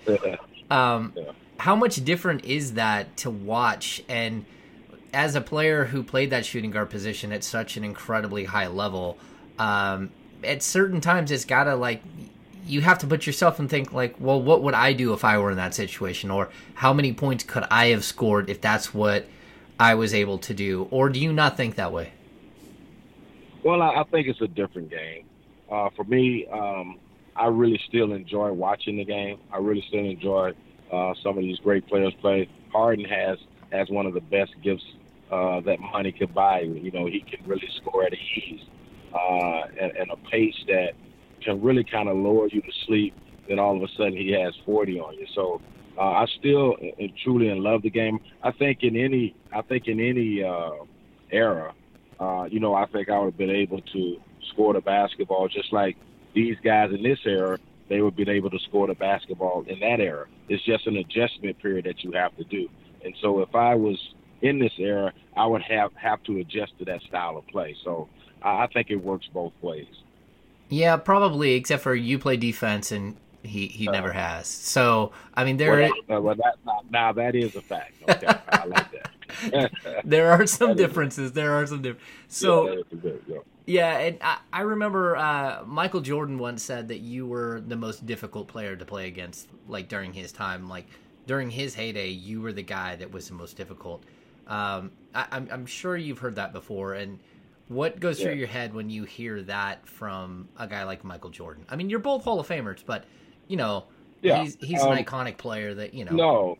Um, 0.69 1.13
Yeah. 1.15 1.31
How 1.59 1.75
much 1.75 2.03
different 2.03 2.45
is 2.45 2.73
that 2.73 3.17
to 3.17 3.29
watch? 3.29 4.03
And 4.07 4.45
as 5.13 5.35
a 5.35 5.41
player 5.41 5.85
who 5.85 6.03
played 6.03 6.29
that 6.29 6.45
shooting 6.45 6.71
guard 6.71 6.89
position 6.89 7.31
at 7.31 7.43
such 7.43 7.77
an 7.77 7.83
incredibly 7.83 8.45
high 8.45 8.67
level, 8.67 9.17
um, 9.57 10.11
at 10.43 10.61
certain 10.61 11.01
times 11.01 11.31
it's 11.31 11.45
gotta 11.45 11.75
like 11.75 12.01
you 12.67 12.81
have 12.81 12.99
to 12.99 13.07
put 13.07 13.25
yourself 13.25 13.59
and 13.59 13.69
think 13.69 13.93
like, 13.93 14.15
well, 14.19 14.41
what 14.41 14.61
would 14.61 14.73
I 14.73 14.93
do 14.93 15.13
if 15.13 15.23
I 15.23 15.37
were 15.37 15.51
in 15.51 15.57
that 15.57 15.73
situation, 15.73 16.29
or 16.29 16.49
how 16.75 16.93
many 16.93 17.13
points 17.13 17.43
could 17.43 17.63
I 17.71 17.87
have 17.87 18.03
scored 18.03 18.49
if 18.49 18.59
that's 18.61 18.93
what 18.93 19.25
I 19.79 19.95
was 19.95 20.13
able 20.13 20.37
to 20.39 20.53
do, 20.53 20.87
or 20.91 21.09
do 21.09 21.19
you 21.19 21.31
not 21.31 21.55
think 21.55 21.75
that 21.75 21.93
way? 21.93 22.11
Well, 23.63 23.81
I, 23.81 24.03
think 24.11 24.27
it's 24.27 24.41
a 24.41 24.47
different 24.47 24.89
game. 24.89 25.25
Uh, 25.69 25.89
for 25.95 26.03
me, 26.05 26.47
um, 26.47 26.99
I 27.35 27.47
really 27.47 27.79
still 27.87 28.13
enjoy 28.13 28.51
watching 28.51 28.97
the 28.97 29.05
game. 29.05 29.39
I 29.51 29.57
really 29.57 29.83
still 29.87 30.05
enjoy 30.05 30.53
uh, 30.91 31.13
some 31.23 31.37
of 31.37 31.43
these 31.43 31.59
great 31.59 31.87
players 31.87 32.13
play. 32.21 32.49
Harden 32.71 33.05
has 33.05 33.37
has 33.71 33.89
one 33.89 34.05
of 34.05 34.13
the 34.13 34.21
best 34.21 34.51
gifts 34.63 34.85
uh, 35.31 35.59
that 35.61 35.79
money 35.79 36.11
could 36.11 36.33
buy. 36.33 36.61
You 36.61 36.91
know, 36.91 37.05
he 37.05 37.19
can 37.21 37.45
really 37.45 37.69
score 37.77 38.03
at 38.03 38.13
ease 38.13 38.61
uh, 39.13 39.61
and, 39.79 40.11
a 40.11 40.15
pace 40.29 40.55
that 40.67 40.91
can 41.41 41.61
really 41.61 41.83
kind 41.83 42.07
of 42.09 42.17
lower 42.17 42.47
you 42.47 42.61
to 42.61 42.71
sleep. 42.85 43.13
Then 43.47 43.59
all 43.59 43.75
of 43.75 43.83
a 43.83 43.87
sudden 43.97 44.15
he 44.15 44.31
has 44.31 44.53
40 44.65 44.99
on 44.99 45.13
you. 45.15 45.27
So 45.33 45.61
uh, 45.97 46.01
I 46.01 46.25
still 46.39 46.75
and 46.99 47.11
truly 47.23 47.49
and 47.49 47.61
love 47.61 47.81
the 47.81 47.89
game. 47.89 48.19
I 48.43 48.51
think 48.51 48.83
in 48.83 48.95
any 48.95 49.35
I 49.51 49.61
think 49.61 49.87
in 49.87 49.99
any 49.99 50.43
uh, 50.43 50.71
era, 51.31 51.73
uh, 52.19 52.47
you 52.49 52.59
know, 52.59 52.73
I 52.73 52.85
think 52.87 53.09
I 53.09 53.19
would 53.19 53.25
have 53.25 53.37
been 53.37 53.49
able 53.49 53.81
to 53.81 54.17
score 54.53 54.73
the 54.73 54.81
basketball 54.81 55.47
just 55.47 55.73
like 55.73 55.97
these 56.33 56.55
guys 56.63 56.91
in 56.93 57.03
this 57.03 57.19
era. 57.25 57.57
They 57.89 58.01
would 58.01 58.11
have 58.11 58.17
been 58.17 58.29
able 58.29 58.49
to 58.49 58.59
score 58.59 58.87
the 58.87 58.95
basketball 58.95 59.63
in 59.67 59.79
that 59.79 59.99
era. 59.99 60.25
It's 60.49 60.63
just 60.65 60.87
an 60.87 60.97
adjustment 60.97 61.57
period 61.59 61.85
that 61.85 62.03
you 62.03 62.11
have 62.11 62.35
to 62.37 62.43
do. 62.43 62.69
And 63.03 63.15
so 63.21 63.39
if 63.41 63.55
I 63.55 63.75
was 63.75 63.97
in 64.41 64.59
this 64.59 64.73
era, 64.77 65.13
I 65.35 65.45
would 65.45 65.61
have 65.63 65.91
have 65.95 66.21
to 66.23 66.39
adjust 66.39 66.77
to 66.79 66.85
that 66.85 67.01
style 67.03 67.37
of 67.37 67.47
play. 67.47 67.75
So 67.83 68.09
I 68.41 68.63
I 68.63 68.67
think 68.67 68.89
it 68.89 68.97
works 68.97 69.27
both 69.33 69.53
ways. 69.61 69.87
Yeah, 70.69 70.97
probably, 70.97 71.53
except 71.53 71.81
for 71.83 71.95
you 71.95 72.19
play 72.19 72.35
defense 72.35 72.91
and 72.91 73.15
he 73.43 73.67
he 73.67 73.87
never 73.87 74.11
has. 74.11 74.47
So 74.47 75.11
I 75.33 75.45
mean, 75.45 75.57
there 75.57 75.71
Well, 75.71 75.91
that, 76.07 76.15
uh, 76.15 76.21
well, 76.21 76.35
that, 76.35 76.55
now, 76.65 76.81
now 76.89 77.13
that 77.13 77.35
is 77.35 77.55
a 77.55 77.61
fact. 77.61 77.93
Okay, 78.09 78.27
I 78.49 78.65
like 78.65 78.87
that. 78.91 80.01
there 80.03 80.31
are 80.31 80.45
some 80.59 80.75
differences. 80.75 81.31
There 81.31 81.53
are 81.53 81.65
some 81.65 81.81
differences. 81.81 82.07
So. 82.27 82.69
Yeah, 82.69 82.75
that 82.75 82.93
is 82.93 82.99
good, 83.01 83.43
yeah. 83.67 83.97
Yeah, 83.97 83.97
and 83.97 84.17
I, 84.21 84.37
I 84.53 84.61
remember 84.61 85.17
uh, 85.17 85.63
Michael 85.65 86.01
Jordan 86.01 86.37
once 86.39 86.63
said 86.63 86.87
that 86.87 86.99
you 86.99 87.27
were 87.27 87.61
the 87.65 87.75
most 87.75 88.05
difficult 88.05 88.47
player 88.47 88.75
to 88.77 88.85
play 88.85 89.07
against, 89.07 89.49
like 89.67 89.89
during 89.89 90.13
his 90.13 90.31
time, 90.31 90.69
like 90.69 90.87
during 91.25 91.49
his 91.49 91.75
heyday, 91.75 92.09
you 92.09 92.41
were 92.41 92.53
the 92.53 92.63
guy 92.63 92.95
that 92.95 93.11
was 93.11 93.27
the 93.27 93.33
most 93.33 93.57
difficult. 93.57 94.05
Um, 94.47 94.91
I, 95.13 95.27
I'm 95.31 95.49
I'm 95.51 95.65
sure 95.65 95.97
you've 95.97 96.19
heard 96.19 96.35
that 96.35 96.53
before, 96.53 96.93
and 96.93 97.19
what 97.67 97.99
goes 97.99 98.21
through 98.21 98.33
your 98.33 98.47
head 98.47 98.73
when 98.73 98.89
you 98.89 99.03
hear 99.03 99.41
that 99.43 99.85
from 99.87 100.49
a 100.57 100.67
guy 100.67 100.83
like 100.83 101.03
Michael 101.03 101.29
Jordan? 101.31 101.65
I 101.69 101.75
mean, 101.75 101.89
you're 101.89 101.99
both 101.99 102.23
Hall 102.23 102.39
of 102.39 102.47
Famers, 102.47 102.83
but 102.85 103.05
you 103.47 103.57
know, 103.57 103.85
Yeah, 104.21 104.37
he's 104.37 104.57
he's 104.61 104.85
um, 104.85 104.91
an 104.91 105.03
iconic 105.03 105.37
player 105.37 105.73
that 105.75 105.93
you 105.93 106.05
know. 106.05 106.15
No, 106.15 106.57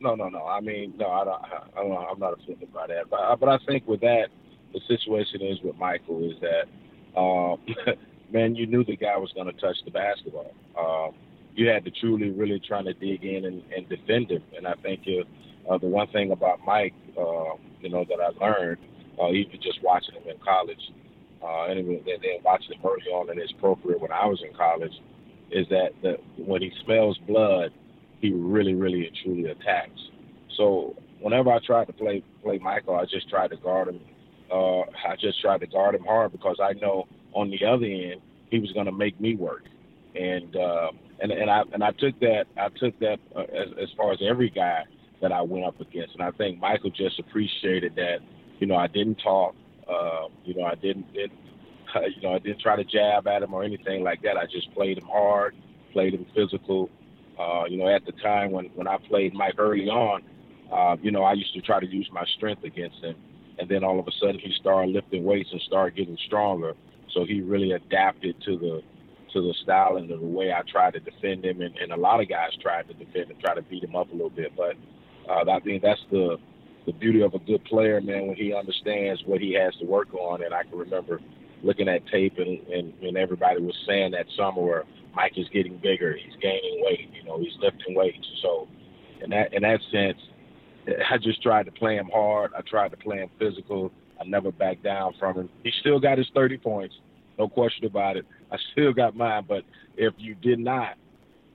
no, 0.00 0.14
no, 0.14 0.28
no. 0.28 0.46
I 0.46 0.60
mean, 0.60 0.94
no, 0.96 1.08
I 1.08 1.24
don't. 1.24 1.44
I 1.44 1.80
don't 1.80 1.90
know, 1.90 2.06
I'm 2.10 2.18
not 2.18 2.34
offended 2.40 2.72
by 2.72 2.86
that. 2.88 3.08
But 3.10 3.36
but 3.36 3.48
I 3.48 3.58
think 3.66 3.86
with 3.86 4.00
that, 4.00 4.28
the 4.72 4.80
situation 4.88 5.42
is 5.42 5.58
with 5.62 5.76
Michael 5.76 6.24
is 6.24 6.36
that, 6.40 7.18
um, 7.18 7.58
man, 8.32 8.54
you 8.54 8.66
knew 8.66 8.84
the 8.84 8.96
guy 8.96 9.16
was 9.16 9.32
going 9.32 9.46
to 9.46 9.60
touch 9.60 9.76
the 9.84 9.90
basketball. 9.90 10.52
Um, 10.78 11.14
you 11.54 11.68
had 11.68 11.84
to 11.84 11.90
truly, 11.90 12.30
really 12.30 12.60
trying 12.66 12.86
to 12.86 12.94
dig 12.94 13.24
in 13.24 13.44
and, 13.44 13.62
and 13.76 13.88
defend 13.88 14.30
him. 14.30 14.42
And 14.56 14.66
I 14.66 14.74
think 14.82 15.02
uh, 15.06 15.72
uh, 15.72 15.78
the 15.78 15.86
one 15.86 16.08
thing 16.08 16.32
about 16.32 16.60
Mike, 16.64 16.94
uh, 17.18 17.56
you 17.80 17.90
know, 17.90 18.04
that 18.08 18.18
I 18.20 18.44
learned, 18.44 18.78
uh, 19.20 19.30
even 19.30 19.60
just 19.60 19.82
watching 19.82 20.14
him 20.14 20.28
in 20.28 20.38
college, 20.42 20.80
uh, 21.42 21.66
and 21.66 21.86
then 21.86 22.00
then 22.06 22.20
watching 22.44 22.72
him 22.72 22.80
early 22.84 23.10
on 23.12 23.30
in 23.30 23.38
his 23.38 23.52
pro 23.60 23.76
career 23.76 23.98
when 23.98 24.12
I 24.12 24.26
was 24.26 24.42
in 24.42 24.56
college, 24.56 24.92
is 25.50 25.66
that 25.68 25.90
the, 26.02 26.16
when 26.38 26.62
he 26.62 26.72
smells 26.84 27.18
blood, 27.26 27.70
he 28.20 28.32
really, 28.32 28.74
really 28.74 29.06
and 29.06 29.16
truly 29.22 29.50
attacks. 29.50 30.00
So 30.56 30.96
whenever 31.20 31.50
I 31.50 31.58
tried 31.64 31.86
to 31.86 31.92
play 31.92 32.22
play 32.42 32.58
Michael, 32.58 32.96
I 32.96 33.04
just 33.04 33.28
tried 33.28 33.50
to 33.50 33.56
guard 33.56 33.88
him. 33.88 34.00
Uh, 34.52 34.80
I 34.80 35.16
just 35.18 35.40
tried 35.40 35.60
to 35.60 35.66
guard 35.66 35.94
him 35.94 36.04
hard 36.04 36.32
because 36.32 36.58
I 36.62 36.72
know 36.74 37.06
on 37.32 37.50
the 37.50 37.64
other 37.64 37.86
end 37.86 38.20
he 38.50 38.58
was 38.58 38.70
going 38.72 38.86
to 38.86 38.92
make 38.92 39.18
me 39.20 39.34
work, 39.34 39.64
and 40.14 40.54
uh, 40.54 40.90
and 41.20 41.32
and 41.32 41.50
I 41.50 41.62
and 41.72 41.82
I 41.82 41.92
took 41.92 42.18
that 42.20 42.44
I 42.56 42.68
took 42.68 42.98
that 43.00 43.18
uh, 43.34 43.40
as, 43.40 43.68
as 43.80 43.88
far 43.96 44.12
as 44.12 44.18
every 44.22 44.50
guy 44.50 44.84
that 45.22 45.32
I 45.32 45.40
went 45.42 45.64
up 45.64 45.80
against, 45.80 46.14
and 46.14 46.22
I 46.22 46.32
think 46.32 46.60
Michael 46.60 46.90
just 46.90 47.18
appreciated 47.18 47.94
that. 47.96 48.18
You 48.58 48.66
know, 48.66 48.76
I 48.76 48.86
didn't 48.86 49.16
talk. 49.16 49.54
Uh, 49.88 50.28
you 50.44 50.54
know, 50.54 50.64
I 50.64 50.74
didn't. 50.74 51.12
didn't 51.12 51.38
you 52.16 52.22
know, 52.22 52.34
I 52.34 52.38
didn't 52.38 52.60
try 52.60 52.76
to 52.76 52.84
jab 52.84 53.26
at 53.26 53.42
him 53.42 53.54
or 53.54 53.62
anything 53.64 54.02
like 54.02 54.22
that. 54.22 54.36
I 54.36 54.46
just 54.46 54.72
played 54.74 54.98
him 54.98 55.04
hard, 55.04 55.54
played 55.92 56.14
him 56.14 56.26
physical. 56.34 56.90
Uh, 57.38 57.64
you 57.68 57.78
know, 57.78 57.88
at 57.88 58.04
the 58.04 58.12
time 58.12 58.50
when, 58.50 58.66
when 58.74 58.86
I 58.86 58.98
played 59.08 59.34
Mike 59.34 59.54
early 59.58 59.88
on, 59.88 60.22
uh, 60.72 60.96
you 61.02 61.10
know, 61.10 61.22
I 61.22 61.32
used 61.32 61.54
to 61.54 61.60
try 61.60 61.80
to 61.80 61.86
use 61.86 62.08
my 62.12 62.24
strength 62.36 62.64
against 62.64 62.98
him. 63.02 63.16
And 63.58 63.68
then 63.68 63.84
all 63.84 63.98
of 63.98 64.06
a 64.06 64.12
sudden 64.20 64.38
he 64.38 64.52
started 64.60 64.92
lifting 64.92 65.24
weights 65.24 65.50
and 65.52 65.60
started 65.62 65.96
getting 65.96 66.18
stronger. 66.26 66.74
So 67.12 67.24
he 67.24 67.40
really 67.40 67.72
adapted 67.72 68.36
to 68.44 68.56
the 68.58 68.82
to 69.32 69.40
the 69.40 69.54
style 69.62 69.96
and 69.96 70.10
the 70.10 70.18
way 70.18 70.52
I 70.52 70.60
tried 70.70 70.92
to 70.92 71.00
defend 71.00 71.44
him. 71.46 71.62
And, 71.62 71.74
and 71.78 71.92
a 71.92 71.96
lot 71.96 72.20
of 72.20 72.28
guys 72.28 72.50
tried 72.60 72.86
to 72.88 72.94
defend 72.94 73.30
him, 73.30 73.38
try 73.40 73.54
to 73.54 73.62
beat 73.62 73.82
him 73.82 73.96
up 73.96 74.10
a 74.10 74.12
little 74.12 74.30
bit. 74.30 74.52
But 74.54 74.76
uh, 75.28 75.50
I 75.50 75.60
think 75.60 75.82
that's 75.82 76.04
the 76.10 76.36
the 76.84 76.92
beauty 76.92 77.22
of 77.22 77.32
a 77.34 77.38
good 77.38 77.64
player, 77.64 78.00
man, 78.00 78.26
when 78.26 78.36
he 78.36 78.52
understands 78.52 79.22
what 79.24 79.40
he 79.40 79.52
has 79.54 79.72
to 79.76 79.86
work 79.86 80.12
on. 80.14 80.42
And 80.42 80.52
I 80.52 80.64
can 80.64 80.76
remember 80.76 81.20
looking 81.62 81.88
at 81.88 82.06
tape 82.08 82.38
and, 82.38 82.58
and, 82.68 82.92
and 83.02 83.16
everybody 83.16 83.60
was 83.60 83.76
saying 83.86 84.12
that 84.12 84.26
summer 84.36 84.60
where 84.60 84.84
Mike 85.14 85.34
is 85.36 85.46
getting 85.52 85.76
bigger, 85.78 86.16
he's 86.16 86.34
gaining 86.40 86.82
weight, 86.84 87.08
you 87.14 87.22
know, 87.24 87.38
he's 87.38 87.52
lifting 87.60 87.94
weights. 87.94 88.26
So 88.42 88.66
in 89.22 89.30
that 89.30 89.52
in 89.52 89.62
that 89.62 89.80
sense, 89.92 90.18
I 90.86 91.18
just 91.18 91.42
tried 91.42 91.66
to 91.66 91.72
play 91.72 91.96
him 91.96 92.10
hard. 92.12 92.52
I 92.56 92.60
tried 92.62 92.90
to 92.90 92.96
play 92.96 93.18
him 93.18 93.30
physical. 93.38 93.92
I 94.20 94.24
never 94.24 94.52
backed 94.52 94.82
down 94.82 95.14
from 95.18 95.34
him. 95.36 95.50
He 95.62 95.72
still 95.80 96.00
got 96.00 96.18
his 96.18 96.28
30 96.34 96.58
points, 96.58 96.94
no 97.38 97.48
question 97.48 97.86
about 97.86 98.16
it. 98.16 98.26
I 98.50 98.56
still 98.72 98.92
got 98.92 99.16
mine, 99.16 99.44
but 99.48 99.64
if 99.96 100.14
you 100.18 100.34
did 100.34 100.58
not 100.58 100.96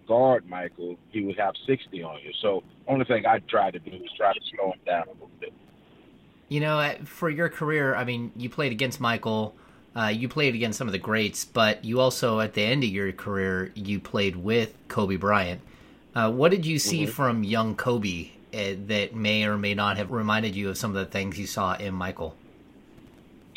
guard 0.07 0.47
Michael, 0.49 0.97
he 1.11 1.21
would 1.23 1.37
have 1.37 1.53
60 1.65 2.01
on 2.03 2.19
you. 2.23 2.31
So 2.41 2.63
only 2.87 3.05
thing 3.05 3.25
I 3.25 3.39
tried 3.39 3.73
to 3.73 3.79
do 3.79 3.91
was 3.91 4.09
try 4.17 4.33
to 4.33 4.39
slow 4.55 4.71
him 4.71 4.79
down 4.85 5.03
a 5.07 5.11
little 5.11 5.29
bit. 5.39 5.53
You 6.49 6.61
know, 6.61 6.79
uh, 6.79 6.95
for 7.03 7.29
your 7.29 7.49
career, 7.49 7.95
I 7.95 8.05
mean, 8.05 8.31
you 8.35 8.49
played 8.49 8.71
against 8.71 9.01
Michael. 9.01 9.55
Uh, 9.95 10.07
you 10.07 10.29
played 10.29 10.55
against 10.55 10.77
some 10.77 10.87
of 10.87 10.91
the 10.93 10.99
greats, 10.99 11.43
but 11.43 11.83
you 11.83 11.99
also, 11.99 12.39
at 12.39 12.53
the 12.53 12.61
end 12.61 12.83
of 12.83 12.89
your 12.89 13.11
career, 13.11 13.71
you 13.75 13.99
played 13.99 14.37
with 14.37 14.73
Kobe 14.87 15.17
Bryant. 15.17 15.61
Uh, 16.15 16.31
what 16.31 16.51
did 16.51 16.65
you 16.65 16.79
see 16.79 17.03
Mhm. 17.05 17.09
from 17.09 17.43
young 17.43 17.75
Kobe 17.75 18.29
that 18.51 19.09
may 19.13 19.45
or 19.45 19.57
may 19.57 19.73
not 19.73 19.97
have 19.97 20.11
reminded 20.11 20.55
you 20.55 20.69
of 20.69 20.77
some 20.77 20.95
of 20.95 21.05
the 21.05 21.11
things 21.11 21.37
you 21.37 21.47
saw 21.47 21.75
in 21.75 21.93
Michael? 21.93 22.35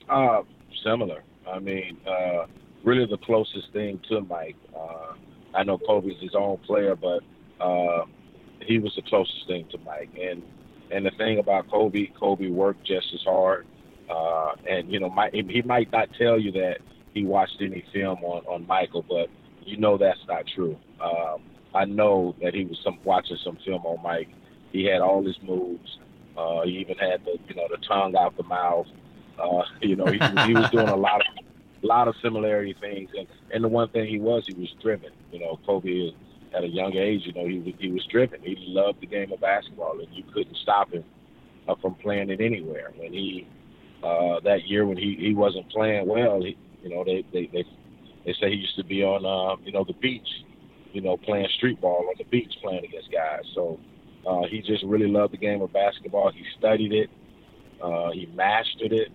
Uh, 0.09 0.43
similar. 0.85 1.23
I 1.49 1.59
mean, 1.59 1.97
uh, 2.07 2.47
really 2.85 3.07
the 3.07 3.19
closest 3.19 3.73
thing 3.73 4.01
to 4.09 4.21
Mike. 4.23 4.57
Uh, 4.77 5.15
I 5.55 5.65
know 5.65 5.79
Kobe's 5.79 6.21
his 6.21 6.35
own 6.35 6.59
player, 6.59 6.97
but 6.97 7.23
uh, 7.61 8.05
he 8.61 8.79
was 8.79 8.95
the 8.97 9.03
closest 9.03 9.47
thing 9.47 9.67
to 9.71 9.79
Mike. 9.79 10.11
And 10.21 10.43
and 10.93 11.07
the 11.07 11.11
thing 11.13 11.39
about 11.39 11.71
Kobe, 11.71 12.07
Kobe 12.19 12.49
worked 12.49 12.85
just 12.85 13.07
as 13.15 13.21
hard. 13.23 13.67
Uh, 14.09 14.53
and 14.69 14.93
you 14.93 14.99
know, 14.99 15.09
Mike, 15.09 15.33
he 15.33 15.63
might 15.63 15.91
not 15.93 16.09
tell 16.19 16.39
you 16.39 16.51
that 16.53 16.79
he 17.15 17.25
watched 17.25 17.57
any 17.61 17.85
film 17.93 18.23
on 18.25 18.45
on 18.47 18.67
Michael, 18.67 19.05
but 19.09 19.29
you 19.65 19.77
know 19.77 19.97
that's 19.97 20.21
not 20.29 20.45
true. 20.55 20.77
Um, 21.01 21.43
I 21.75 21.85
know 21.85 22.35
that 22.43 22.55
he 22.55 22.65
was 22.65 22.79
some 22.83 22.99
watching 23.05 23.39
some 23.45 23.59
film 23.65 23.87
on 23.87 24.03
Mike. 24.03 24.29
He 24.73 24.85
had 24.85 25.01
all 25.01 25.25
his 25.25 25.37
moves. 25.43 25.99
Uh, 26.37 26.63
he 26.63 26.79
even 26.79 26.97
had 26.97 27.25
the 27.25 27.37
you 27.49 27.55
know 27.55 27.67
the 27.71 27.79
tongue 27.87 28.17
out 28.17 28.37
the 28.37 28.45
mouth. 28.45 28.87
Uh, 29.39 29.63
you 29.81 29.97
know, 29.97 30.07
he, 30.07 30.19
he 30.47 30.55
was 30.55 30.71
doing 30.71 30.89
a 30.89 30.97
lot 30.97 31.21
of 31.21 31.45
lot 31.83 32.09
of 32.09 32.15
similarity 32.23 32.75
things, 32.81 33.11
and 33.17 33.27
and 33.53 33.65
the 33.65 33.69
one 33.69 33.89
thing 33.89 34.07
he 34.07 34.19
was, 34.19 34.45
he 34.47 34.55
was 34.55 34.73
driven. 34.83 35.11
You 35.33 35.41
know, 35.41 35.59
Kobe 35.67 36.13
at 36.55 36.65
a 36.65 36.69
young 36.69 36.97
age, 36.97 37.23
you 37.25 37.33
know, 37.33 37.47
he 37.47 37.59
was 37.59 37.75
he 37.79 37.91
was 37.91 38.05
driven. 38.07 38.41
He 38.43 38.57
loved 38.69 39.01
the 39.01 39.07
game 39.07 39.33
of 39.33 39.41
basketball, 39.41 39.99
and 40.01 40.09
you 40.13 40.25
couldn't 40.33 40.57
stop 40.57 40.93
him 40.93 41.05
uh, 41.69 41.75
from 41.81 41.95
playing 41.97 42.31
it 42.31 42.41
anywhere. 42.41 42.93
When 42.97 43.13
he 43.13 43.47
uh, 44.03 44.41
that 44.41 44.67
year 44.67 44.87
when 44.87 44.97
he 44.97 45.17
he 45.19 45.35
wasn't 45.35 45.69
playing 45.71 46.07
well, 46.07 46.43
he, 46.43 46.57
you 46.83 46.91
know, 46.91 47.05
they 47.05 47.25
they 47.33 47.47
they 47.53 47.65
they 48.25 48.33
say 48.35 48.51
he 48.51 48.57
used 48.57 48.77
to 48.77 48.85
be 48.85 49.03
on 49.03 49.25
uh, 49.25 49.61
you 49.65 49.73
know 49.73 49.85
the 49.85 49.95
beach, 49.95 50.29
you 50.93 51.01
know, 51.01 51.17
playing 51.17 51.49
street 51.57 51.81
ball 51.81 52.07
on 52.09 52.15
the 52.19 52.25
beach, 52.25 52.53
playing 52.63 52.85
against 52.85 53.11
guys. 53.13 53.43
So 53.55 53.79
uh, 54.27 54.43
he 54.51 54.61
just 54.61 54.85
really 54.85 55.09
loved 55.09 55.33
the 55.33 55.39
game 55.39 55.63
of 55.63 55.73
basketball. 55.73 56.31
He 56.31 56.45
studied 56.59 56.93
it. 56.93 57.11
Uh, 57.83 58.11
he 58.13 58.27
mastered 58.35 58.93
it. 58.93 59.09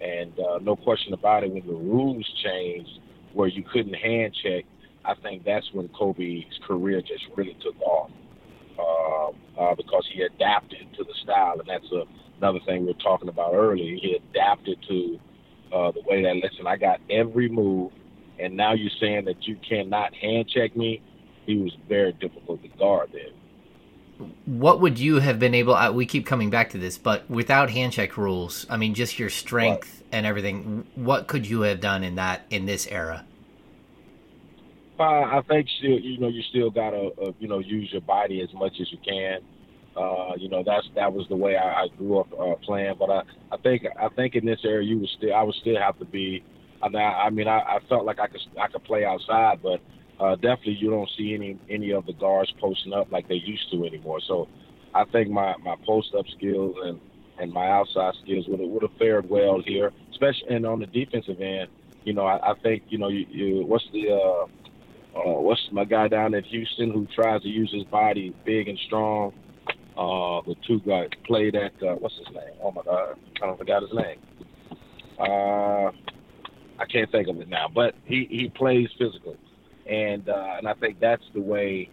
And 0.00 0.32
uh, 0.40 0.58
no 0.60 0.76
question 0.76 1.12
about 1.12 1.44
it, 1.44 1.52
when 1.52 1.66
the 1.66 1.74
rules 1.74 2.26
changed 2.42 3.00
where 3.34 3.48
you 3.48 3.62
couldn't 3.62 3.94
hand 3.94 4.34
check, 4.42 4.64
I 5.04 5.14
think 5.22 5.44
that's 5.44 5.68
when 5.72 5.88
Kobe's 5.88 6.44
career 6.66 7.00
just 7.00 7.24
really 7.36 7.56
took 7.62 7.80
off 7.80 8.10
uh, 8.78 9.60
uh, 9.60 9.74
because 9.74 10.06
he 10.12 10.22
adapted 10.22 10.86
to 10.96 11.04
the 11.04 11.14
style. 11.22 11.60
And 11.60 11.68
that's 11.68 11.90
a, 11.92 12.02
another 12.38 12.58
thing 12.66 12.82
we 12.82 12.88
were 12.88 12.94
talking 12.94 13.28
about 13.28 13.54
earlier. 13.54 13.94
He 13.96 14.18
adapted 14.32 14.78
to 14.88 15.18
uh, 15.72 15.92
the 15.92 16.02
way 16.06 16.22
that, 16.22 16.36
listen, 16.36 16.66
I 16.66 16.76
got 16.76 17.00
every 17.08 17.48
move, 17.48 17.92
and 18.38 18.56
now 18.56 18.74
you're 18.74 18.90
saying 19.00 19.26
that 19.26 19.46
you 19.46 19.56
cannot 19.68 20.14
hand 20.14 20.48
check 20.48 20.76
me. 20.76 21.02
He 21.46 21.56
was 21.56 21.72
very 21.88 22.12
difficult 22.14 22.62
to 22.62 22.68
guard 22.68 23.10
then. 23.12 23.32
What 24.46 24.80
would 24.80 24.98
you 24.98 25.20
have 25.20 25.38
been 25.38 25.54
able? 25.54 25.74
Uh, 25.74 25.92
we 25.92 26.06
keep 26.06 26.26
coming 26.26 26.50
back 26.50 26.70
to 26.70 26.78
this, 26.78 26.98
but 26.98 27.28
without 27.30 27.70
hand 27.70 27.92
check 27.92 28.16
rules, 28.16 28.66
I 28.68 28.76
mean, 28.76 28.94
just 28.94 29.18
your 29.18 29.30
strength 29.30 30.02
and 30.12 30.26
everything. 30.26 30.86
What 30.94 31.26
could 31.26 31.46
you 31.46 31.62
have 31.62 31.80
done 31.80 32.04
in 32.04 32.16
that 32.16 32.42
in 32.50 32.66
this 32.66 32.86
era? 32.86 33.24
Uh, 34.98 35.02
I 35.02 35.42
think 35.48 35.66
still, 35.78 35.98
you 35.98 36.18
know, 36.18 36.28
you 36.28 36.42
still 36.42 36.70
gotta, 36.70 37.10
uh, 37.22 37.32
you 37.38 37.48
know, 37.48 37.58
use 37.58 37.90
your 37.90 38.02
body 38.02 38.42
as 38.42 38.52
much 38.52 38.74
as 38.80 38.92
you 38.92 38.98
can. 38.98 39.40
Uh, 39.96 40.34
you 40.36 40.48
know, 40.48 40.62
that's 40.62 40.86
that 40.94 41.12
was 41.12 41.26
the 41.28 41.36
way 41.36 41.56
I, 41.56 41.84
I 41.84 41.88
grew 41.96 42.20
up 42.20 42.28
uh, 42.38 42.56
playing. 42.56 42.96
But 42.98 43.10
I, 43.10 43.22
I 43.50 43.56
think, 43.56 43.86
I 43.98 44.08
think 44.10 44.34
in 44.34 44.44
this 44.44 44.60
era, 44.62 44.84
you 44.84 44.98
would 44.98 45.08
still, 45.08 45.34
I 45.34 45.42
would 45.42 45.54
still 45.54 45.78
have 45.78 45.98
to 46.00 46.04
be. 46.04 46.44
I 46.82 46.88
mean, 46.88 47.02
I, 47.02 47.24
I 47.24 47.30
mean, 47.30 47.48
I, 47.48 47.60
I 47.60 47.78
felt 47.88 48.04
like 48.04 48.18
I 48.18 48.26
could, 48.26 48.40
I 48.60 48.68
could 48.68 48.84
play 48.84 49.04
outside, 49.04 49.60
but 49.62 49.80
uh, 50.20 50.34
definitely 50.36 50.74
you 50.74 50.90
don't 50.90 51.10
see 51.16 51.34
any 51.34 51.58
any 51.68 51.92
of 51.92 52.06
the 52.06 52.12
guards 52.12 52.52
posting 52.60 52.92
up 52.92 53.10
like 53.10 53.26
they 53.28 53.36
used 53.36 53.70
to 53.72 53.84
anymore. 53.84 54.20
So, 54.20 54.48
I 54.94 55.04
think 55.04 55.30
my 55.30 55.56
my 55.64 55.76
post 55.86 56.14
up 56.14 56.26
skills 56.36 56.76
and 56.84 57.00
and 57.38 57.52
my 57.52 57.68
outside 57.68 58.14
skills 58.22 58.46
would 58.48 58.60
have, 58.60 58.68
would 58.68 58.82
have 58.82 58.92
fared 58.98 59.28
well 59.30 59.62
here, 59.64 59.92
especially 60.10 60.54
and 60.54 60.66
on 60.66 60.80
the 60.80 60.86
defensive 60.86 61.40
end. 61.40 61.70
You 62.04 62.12
know, 62.12 62.26
I, 62.26 62.52
I 62.52 62.54
think 62.62 62.84
you 62.88 62.98
know 62.98 63.08
you, 63.08 63.26
you 63.30 63.64
what's 63.64 63.88
the 63.92 64.10
uh, 64.10 64.46
uh, 65.18 65.40
what's 65.40 65.66
my 65.72 65.84
guy 65.84 66.08
down 66.08 66.34
at 66.34 66.44
Houston 66.46 66.90
who 66.90 67.06
tries 67.06 67.42
to 67.42 67.48
use 67.48 67.72
his 67.72 67.84
body 67.84 68.34
big 68.44 68.68
and 68.68 68.78
strong. 68.78 69.32
Uh, 69.96 70.40
the 70.46 70.54
two 70.66 70.80
guys 70.80 71.08
played 71.24 71.56
at 71.56 71.72
uh, 71.82 71.94
what's 71.94 72.16
his 72.16 72.28
name? 72.28 72.54
Oh 72.62 72.70
my 72.72 72.82
God, 72.82 73.16
I 73.42 73.46
don't 73.46 73.58
forgot 73.58 73.82
his 73.82 73.92
name. 73.92 74.18
Uh, 75.18 75.90
I 76.78 76.86
can't 76.88 77.10
think 77.10 77.28
of 77.28 77.40
it 77.40 77.48
now, 77.48 77.68
but 77.68 77.94
he 78.04 78.26
he 78.30 78.48
plays 78.48 78.88
physical, 78.98 79.36
and 79.86 80.28
uh, 80.28 80.54
and 80.58 80.68
I 80.68 80.74
think 80.74 81.00
that's 81.00 81.24
the 81.34 81.40
way. 81.40 81.90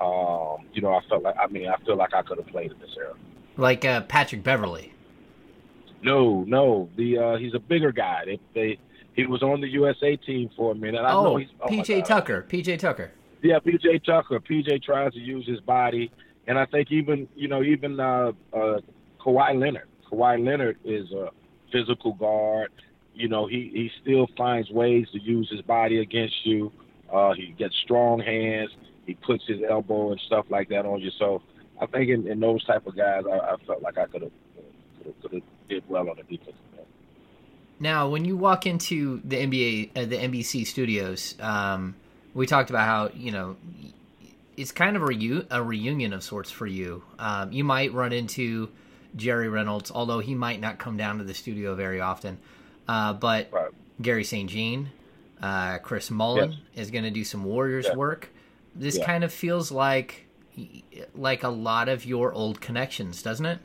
Um, 0.00 0.66
you 0.74 0.82
know, 0.82 0.92
I 0.94 1.00
felt 1.08 1.22
like 1.22 1.36
I 1.38 1.46
mean 1.46 1.68
I 1.68 1.76
feel 1.84 1.96
like 1.96 2.12
I 2.14 2.22
could 2.22 2.38
have 2.38 2.46
played 2.48 2.72
in 2.72 2.78
this 2.78 2.94
era. 2.98 3.14
Like 3.56 3.84
uh, 3.84 4.02
Patrick 4.02 4.42
Beverley. 4.42 4.92
No, 6.02 6.44
no, 6.44 6.88
the 6.96 7.18
uh, 7.18 7.36
he's 7.36 7.54
a 7.54 7.58
bigger 7.58 7.90
guy. 7.92 8.22
They, 8.26 8.40
they 8.54 8.78
he 9.14 9.26
was 9.26 9.42
on 9.42 9.60
the 9.62 9.68
USA 9.68 10.16
team 10.16 10.50
for 10.56 10.72
a 10.72 10.74
minute. 10.74 11.00
I 11.00 11.10
know 11.12 11.34
Oh, 11.34 11.36
he's 11.36 11.48
oh 11.60 11.66
PJ 11.66 12.04
Tucker. 12.04 12.46
PJ 12.48 12.78
Tucker. 12.78 13.12
Yeah, 13.42 13.58
PJ 13.58 14.04
Tucker. 14.04 14.38
PJ 14.40 14.82
tries 14.82 15.12
to 15.14 15.18
use 15.18 15.46
his 15.46 15.60
body, 15.60 16.10
and 16.46 16.58
I 16.58 16.66
think 16.66 16.92
even 16.92 17.26
you 17.34 17.48
know 17.48 17.62
even 17.62 17.98
uh, 17.98 18.32
uh, 18.52 18.80
Kawhi 19.20 19.58
Leonard. 19.58 19.88
Kawhi 20.12 20.44
Leonard 20.44 20.76
is 20.84 21.10
a 21.12 21.30
physical 21.72 22.12
guard. 22.12 22.70
You 23.14 23.28
know, 23.28 23.46
he 23.46 23.70
he 23.72 23.90
still 24.02 24.28
finds 24.36 24.70
ways 24.70 25.06
to 25.12 25.18
use 25.20 25.48
his 25.50 25.62
body 25.62 26.00
against 26.00 26.44
you. 26.44 26.70
Uh, 27.12 27.32
he 27.34 27.54
gets 27.58 27.74
strong 27.76 28.20
hands. 28.20 28.70
He 29.06 29.14
puts 29.14 29.46
his 29.46 29.60
elbow 29.68 30.10
and 30.12 30.20
stuff 30.20 30.46
like 30.50 30.68
that 30.70 30.84
on 30.84 31.00
you. 31.00 31.10
So 31.18 31.42
I 31.80 31.86
think 31.86 32.10
in, 32.10 32.26
in 32.26 32.40
those 32.40 32.64
type 32.64 32.86
of 32.86 32.96
guys, 32.96 33.24
I, 33.30 33.38
I 33.38 33.56
felt 33.66 33.82
like 33.82 33.98
I 33.98 34.06
could 34.06 34.22
have 34.22 34.32
could 35.22 35.32
have 35.32 35.42
did 35.68 35.84
well 35.88 36.10
on 36.10 36.16
the 36.16 36.22
defensive 36.22 36.54
end. 36.76 36.86
Now, 37.78 38.08
when 38.08 38.24
you 38.24 38.36
walk 38.36 38.66
into 38.66 39.20
the 39.24 39.36
NBA, 39.36 39.90
uh, 39.96 40.06
the 40.06 40.16
NBC 40.16 40.66
studios, 40.66 41.36
um, 41.40 41.94
we 42.34 42.46
talked 42.46 42.70
about 42.70 42.86
how 42.86 43.10
you 43.14 43.30
know 43.30 43.56
it's 44.56 44.72
kind 44.72 44.96
of 44.96 45.02
a, 45.02 45.06
reu- 45.06 45.46
a 45.50 45.62
reunion 45.62 46.12
of 46.12 46.22
sorts 46.22 46.50
for 46.50 46.66
you. 46.66 47.02
Um, 47.18 47.52
you 47.52 47.62
might 47.62 47.92
run 47.92 48.12
into 48.12 48.70
Jerry 49.14 49.48
Reynolds, 49.48 49.90
although 49.94 50.18
he 50.18 50.34
might 50.34 50.60
not 50.60 50.78
come 50.78 50.96
down 50.96 51.18
to 51.18 51.24
the 51.24 51.34
studio 51.34 51.74
very 51.74 52.00
often. 52.00 52.38
Uh, 52.88 53.12
but 53.12 53.48
Right. 53.52 53.70
Garry 54.00 54.24
St. 54.24 54.48
Jean, 54.48 54.90
uh, 55.42 55.78
Chris 55.78 56.10
Mullin 56.10 56.62
is 56.74 56.90
going 56.90 57.04
to 57.04 57.10
do 57.10 57.24
some 57.24 57.44
Warriors 57.44 57.86
Yeah. 57.86 57.92
work. 57.92 58.32
This 58.74 58.98
Yeah. 58.98 59.04
kind 59.06 59.24
of 59.24 59.32
feels 59.32 59.70
like 59.72 60.28
like 61.14 61.42
a 61.42 61.48
lot 61.48 61.88
of 61.88 62.04
your 62.06 62.32
old 62.32 62.60
connections, 62.60 63.22
doesn't 63.22 63.46
it? 63.46 63.60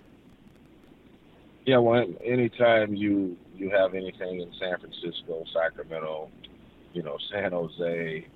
Yeah, 1.65 1.77
well, 1.77 2.03
anytime 2.23 2.95
you 2.95 3.37
you 3.55 3.69
have 3.69 3.93
anything 3.93 4.41
in 4.41 4.51
San 4.59 4.77
Francisco, 4.79 5.43
Sacramento, 5.53 6.31
you 6.93 7.03
know, 7.03 7.17
San 7.31 7.51
Jose, 7.51 8.27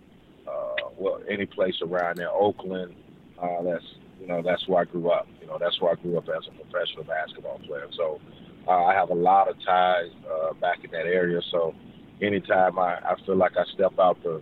uh, 0.48 0.90
well, 0.98 1.20
any 1.30 1.46
place 1.48 1.76
around 1.82 2.18
there, 2.18 2.32
Oakland, 2.32 2.96
uh, 3.42 3.64
that's 3.64 3.86
you 4.22 4.28
know 4.28 4.42
that's 4.44 4.68
where 4.68 4.82
I 4.82 4.86
grew 4.86 5.10
up. 5.10 5.28
You 5.42 5.48
know, 5.48 5.58
that's 5.60 5.80
where 5.82 5.92
I 5.92 5.96
grew 5.96 6.18
up 6.18 6.26
as 6.30 6.48
a 6.48 6.52
professional 6.64 7.04
basketball 7.06 7.60
player. 7.68 7.88
So 7.98 8.22
uh, 8.68 8.86
I 8.86 8.94
have 8.94 9.10
a 9.10 9.16
lot 9.16 9.50
of 9.50 9.56
ties 9.66 10.12
uh, 10.32 10.54
back 10.54 10.84
in 10.84 10.92
that 10.92 11.08
area. 11.08 11.42
So 11.52 11.74
anytime 12.22 12.80
I, 12.80 13.00
I 13.00 13.16
feel 13.26 13.36
like 13.36 13.58
I 13.58 13.64
step 13.74 13.98
out 14.00 14.22
the 14.24 14.42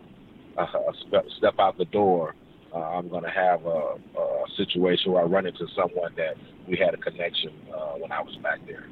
uh, 0.57 0.65
step, 1.07 1.25
step 1.37 1.55
out 1.59 1.77
the 1.77 1.85
door, 1.85 2.35
uh, 2.73 2.77
I'm 2.77 3.09
going 3.09 3.23
to 3.23 3.29
have 3.29 3.65
a, 3.65 3.97
a 4.17 4.45
situation 4.55 5.11
where 5.11 5.23
I 5.23 5.25
run 5.25 5.45
into 5.45 5.67
someone 5.75 6.13
that 6.15 6.35
we 6.67 6.77
had 6.77 6.93
a 6.93 6.97
connection 6.97 7.51
uh, 7.73 7.93
when 7.97 8.11
I 8.11 8.21
was 8.21 8.35
back 8.37 8.59
there. 8.67 8.85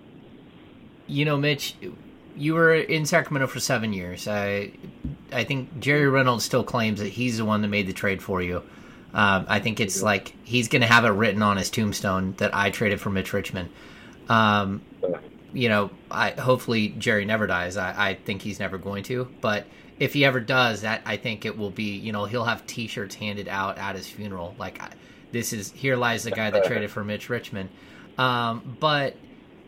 You 1.08 1.26
know, 1.26 1.38
Mitch, 1.38 1.76
you 2.36 2.54
were 2.54 2.74
in 2.74 3.06
Sacramento 3.06 3.48
for 3.48 3.60
seven 3.60 3.94
years. 3.94 4.28
I, 4.28 4.72
I 5.32 5.44
think 5.44 5.80
Jerry 5.80 6.08
Reynolds 6.08 6.46
still 6.46 6.64
claims 6.64 7.00
that 7.00 7.10
he's 7.10 7.38
the 7.38 7.46
one 7.46 7.62
that 7.62 7.68
made 7.68 7.88
the 7.88 7.94
trade 7.94 8.22
for 8.22 8.42
you. 8.42 8.64
Um, 9.14 9.46
I 9.50 9.60
think 9.60 9.80
it's 9.80 10.02
like 10.02 10.34
he's 10.44 10.70
going 10.70 10.82
to 10.82 10.88
have 10.88 11.04
it 11.04 11.10
written 11.10 11.42
on 11.42 11.58
his 11.58 11.70
tombstone 11.70 12.34
that 12.38 12.56
I 12.56 12.70
traded 12.70 13.02
for 13.02 13.10
Mitch 13.10 13.34
Richmond. 13.34 13.70
Um, 14.30 14.82
Uh, 15.04 15.18
you 15.54 15.70
know, 15.70 15.92
I 16.10 16.32
hopefully 16.32 16.90
Jerry 16.90 17.26
never 17.26 17.48
dies. 17.48 17.78
I, 17.78 18.10
I 18.10 18.14
think 18.16 18.42
he's 18.42 18.60
never 18.60 18.78
going 18.78 19.04
to, 19.04 19.28
but 19.42 19.66
if 20.00 20.14
he 20.14 20.26
ever 20.26 20.40
does, 20.40 20.82
that 20.82 21.02
I 21.06 21.18
think 21.18 21.46
it 21.46 21.58
will 21.58 21.70
be. 21.70 21.96
You 21.96 22.12
know, 22.12 22.26
he'll 22.26 22.46
have 22.46 22.66
T-shirts 22.66 23.16
handed 23.16 23.48
out 23.48 23.78
at 23.78 23.96
his 23.96 24.10
funeral. 24.10 24.56
Like, 24.58 24.82
this 25.32 25.54
is 25.54 25.72
here 25.72 25.96
lies 25.96 26.24
the 26.24 26.32
guy 26.32 26.50
that 26.50 26.66
traded 26.66 26.90
for 26.90 27.04
Mitch 27.04 27.30
Richmond. 27.30 27.70
Um, 28.18 28.78
but 28.80 29.16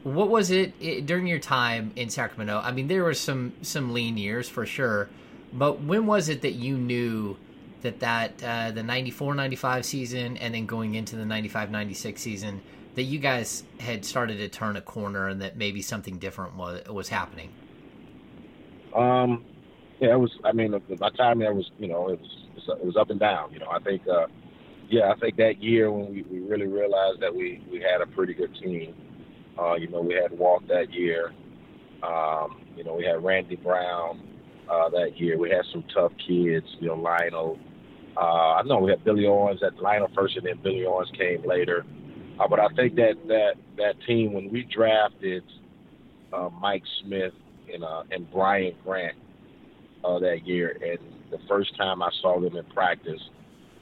what 0.04 0.30
was 0.30 0.52
it, 0.52 0.74
it 0.80 1.06
during 1.06 1.28
your 1.28 1.40
time 1.40 1.92
in 1.96 2.10
Sacramento? 2.10 2.62
I 2.64 2.72
mean, 2.72 2.88
there 2.88 3.04
were 3.04 3.14
some 3.14 3.54
some 3.62 3.94
lean 3.94 4.18
years 4.18 4.50
for 4.50 4.66
sure, 4.66 5.10
but 5.54 5.82
when 5.82 6.06
was 6.06 6.30
it 6.30 6.42
that 6.42 6.54
you 6.54 6.78
knew 6.78 7.38
that 7.84 8.00
that 8.00 8.44
uh, 8.44 8.72
the 8.72 8.82
94-95 8.82 9.86
season 9.86 10.38
and 10.38 10.56
then 10.56 10.66
going 10.66 10.96
into 10.96 11.16
the 11.16 11.24
95-96 11.24 12.18
season 12.18 12.62
that 12.96 13.04
you 13.04 13.20
guys 13.20 13.64
had 13.80 14.06
started 14.06 14.38
to 14.38 14.50
turn 14.50 14.76
a 14.76 14.82
corner 14.82 15.28
and 15.28 15.42
that 15.42 15.58
maybe 15.58 15.82
something 15.82 16.18
different 16.18 16.56
was 16.56 16.86
was 16.88 17.10
happening? 17.10 17.52
Um, 18.96 19.46
yeah, 20.00 20.14
it 20.14 20.20
was. 20.20 20.32
I 20.44 20.52
mean, 20.52 20.80
my 21.00 21.10
time 21.12 21.40
there 21.40 21.54
was, 21.54 21.70
you 21.80 21.88
know, 21.88 22.10
it 22.10 22.20
was 22.20 22.78
it 22.80 22.86
was 22.86 22.98
up 22.98 23.10
and 23.10 23.20
down. 23.20 23.52
You 23.54 23.60
know, 23.60 23.70
I 23.72 23.80
think, 23.80 24.02
uh, 24.08 24.28
yeah, 24.90 25.12
I 25.12 25.20
think 25.20 25.38
that 25.38 25.62
year 25.62 25.92
when 25.92 26.14
we, 26.14 26.24
we 26.24 26.40
really 26.40 26.68
realized 26.68 27.22
that 27.22 27.34
we 27.34 27.64
we 27.72 27.80
had 27.82 28.02
a 28.02 28.08
pretty 28.08 28.34
good 28.34 28.54
team. 28.62 28.96
Uh, 29.58 29.76
you 29.76 29.88
know, 29.88 30.02
we 30.02 30.14
had 30.14 30.38
Walt 30.38 30.68
that 30.68 30.92
year. 30.94 31.34
Um, 32.02 32.62
you 32.76 32.84
know, 32.84 32.96
we 32.96 33.06
had 33.06 33.24
Randy 33.24 33.56
Brown 33.56 34.20
uh, 34.70 34.90
that 34.90 35.20
year. 35.20 35.38
We 35.38 35.50
had 35.50 35.66
some 35.72 35.84
tough 35.94 36.12
kids. 36.28 36.66
You 36.80 36.90
know, 36.90 36.96
Lionel. 36.96 37.60
Uh, 38.16 38.54
I 38.54 38.62
know 38.64 38.80
we 38.80 38.92
had 38.92 39.04
Billy 39.04 39.26
Owens 39.26 39.64
at 39.64 39.82
Lionel 39.82 40.10
first, 40.14 40.38
and 40.38 40.46
then 40.46 40.60
Billy 40.62 40.86
Owens 40.86 41.12
came 41.18 41.44
later. 41.48 41.86
Uh, 42.44 42.48
but 42.48 42.60
I 42.60 42.68
think 42.76 42.96
that 42.96 43.16
that 43.28 43.54
that 43.78 43.94
team 44.06 44.34
when 44.34 44.52
we 44.52 44.64
drafted 44.64 45.44
uh, 46.34 46.50
Mike 46.60 46.84
Smith 47.02 47.34
and 47.74 47.84
uh, 47.84 48.04
and 48.12 48.30
Brian 48.32 48.76
Grant 48.84 49.16
uh, 50.04 50.20
that 50.20 50.46
year, 50.46 50.78
and 50.82 51.00
the 51.32 51.38
first 51.48 51.76
time 51.78 52.02
I 52.02 52.10
saw 52.22 52.40
them 52.40 52.58
in 52.58 52.66
practice, 52.66 53.22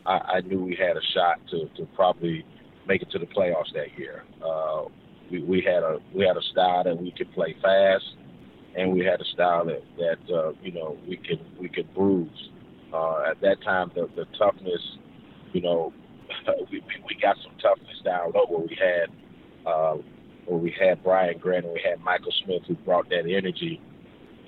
I, 0.05 0.17
I 0.17 0.41
knew 0.41 0.63
we 0.63 0.75
had 0.75 0.95
a 0.97 1.01
shot 1.13 1.39
to, 1.51 1.67
to 1.77 1.87
probably 1.95 2.45
make 2.87 3.01
it 3.01 3.09
to 3.11 3.19
the 3.19 3.25
playoffs 3.25 3.73
that 3.73 3.97
year. 3.97 4.23
Uh, 4.45 4.85
we, 5.31 5.43
we 5.43 5.61
had 5.61 5.83
a 5.83 5.97
we 6.13 6.25
had 6.25 6.37
a 6.37 6.43
style 6.51 6.83
that 6.83 7.01
we 7.01 7.11
could 7.11 7.31
play 7.33 7.55
fast, 7.61 8.05
and 8.77 8.93
we 8.93 9.03
had 9.03 9.21
a 9.21 9.25
style 9.33 9.65
that 9.65 9.81
that 9.97 10.33
uh, 10.33 10.51
you 10.61 10.71
know 10.71 10.97
we 11.07 11.17
could 11.17 11.41
we 11.59 11.69
could 11.69 11.91
bruise. 11.95 12.49
At 12.93 13.39
that 13.41 13.63
time, 13.63 13.89
the, 13.95 14.09
the 14.17 14.25
toughness, 14.37 14.81
you 15.53 15.61
know, 15.61 15.93
we, 16.71 16.81
we 16.81 17.15
got 17.21 17.37
some 17.43 17.53
toughness 17.61 18.01
down 18.03 18.31
low 18.33 18.45
where 18.47 18.67
we 18.67 18.77
had 18.79 19.09
uh, 19.65 19.97
where 20.45 20.59
we 20.59 20.73
had 20.79 21.03
Brian 21.03 21.37
Grant 21.37 21.65
and 21.65 21.73
we 21.73 21.81
had 21.87 22.01
Michael 22.01 22.33
Smith 22.43 22.63
who 22.67 22.75
brought 22.75 23.09
that 23.09 23.25
energy 23.29 23.81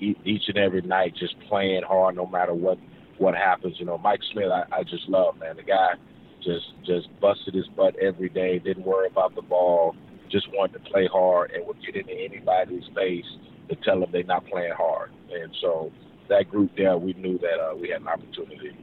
each 0.00 0.48
and 0.48 0.58
every 0.58 0.82
night, 0.82 1.14
just 1.16 1.34
playing 1.48 1.82
hard 1.82 2.16
no 2.16 2.26
matter 2.26 2.54
what 2.54 2.78
what 3.18 3.34
happens. 3.34 3.76
You 3.78 3.86
know, 3.86 3.98
Mike 3.98 4.20
Smith, 4.32 4.50
I, 4.50 4.64
I 4.72 4.82
just 4.82 5.08
love 5.08 5.38
man. 5.38 5.56
The 5.56 5.62
guy 5.62 5.94
just 6.42 6.66
just 6.84 7.08
busted 7.20 7.54
his 7.54 7.66
butt 7.76 7.96
every 7.96 8.28
day, 8.28 8.58
didn't 8.58 8.84
worry 8.84 9.06
about 9.06 9.34
the 9.34 9.42
ball, 9.42 9.94
just 10.30 10.48
wanted 10.52 10.84
to 10.84 10.90
play 10.90 11.08
hard 11.10 11.52
and 11.52 11.66
would 11.66 11.80
get 11.84 11.96
into 11.96 12.12
anybody's 12.12 12.84
face 12.94 13.24
to 13.68 13.76
tell 13.76 14.00
them 14.00 14.10
they're 14.12 14.24
not 14.24 14.46
playing 14.46 14.72
hard. 14.76 15.10
And 15.32 15.54
so 15.60 15.90
that 16.28 16.50
group 16.50 16.70
there, 16.76 16.98
we 16.98 17.12
knew 17.14 17.38
that 17.38 17.60
uh, 17.60 17.74
we 17.76 17.90
had 17.90 18.02
an 18.02 18.08
opportunity 18.08 18.76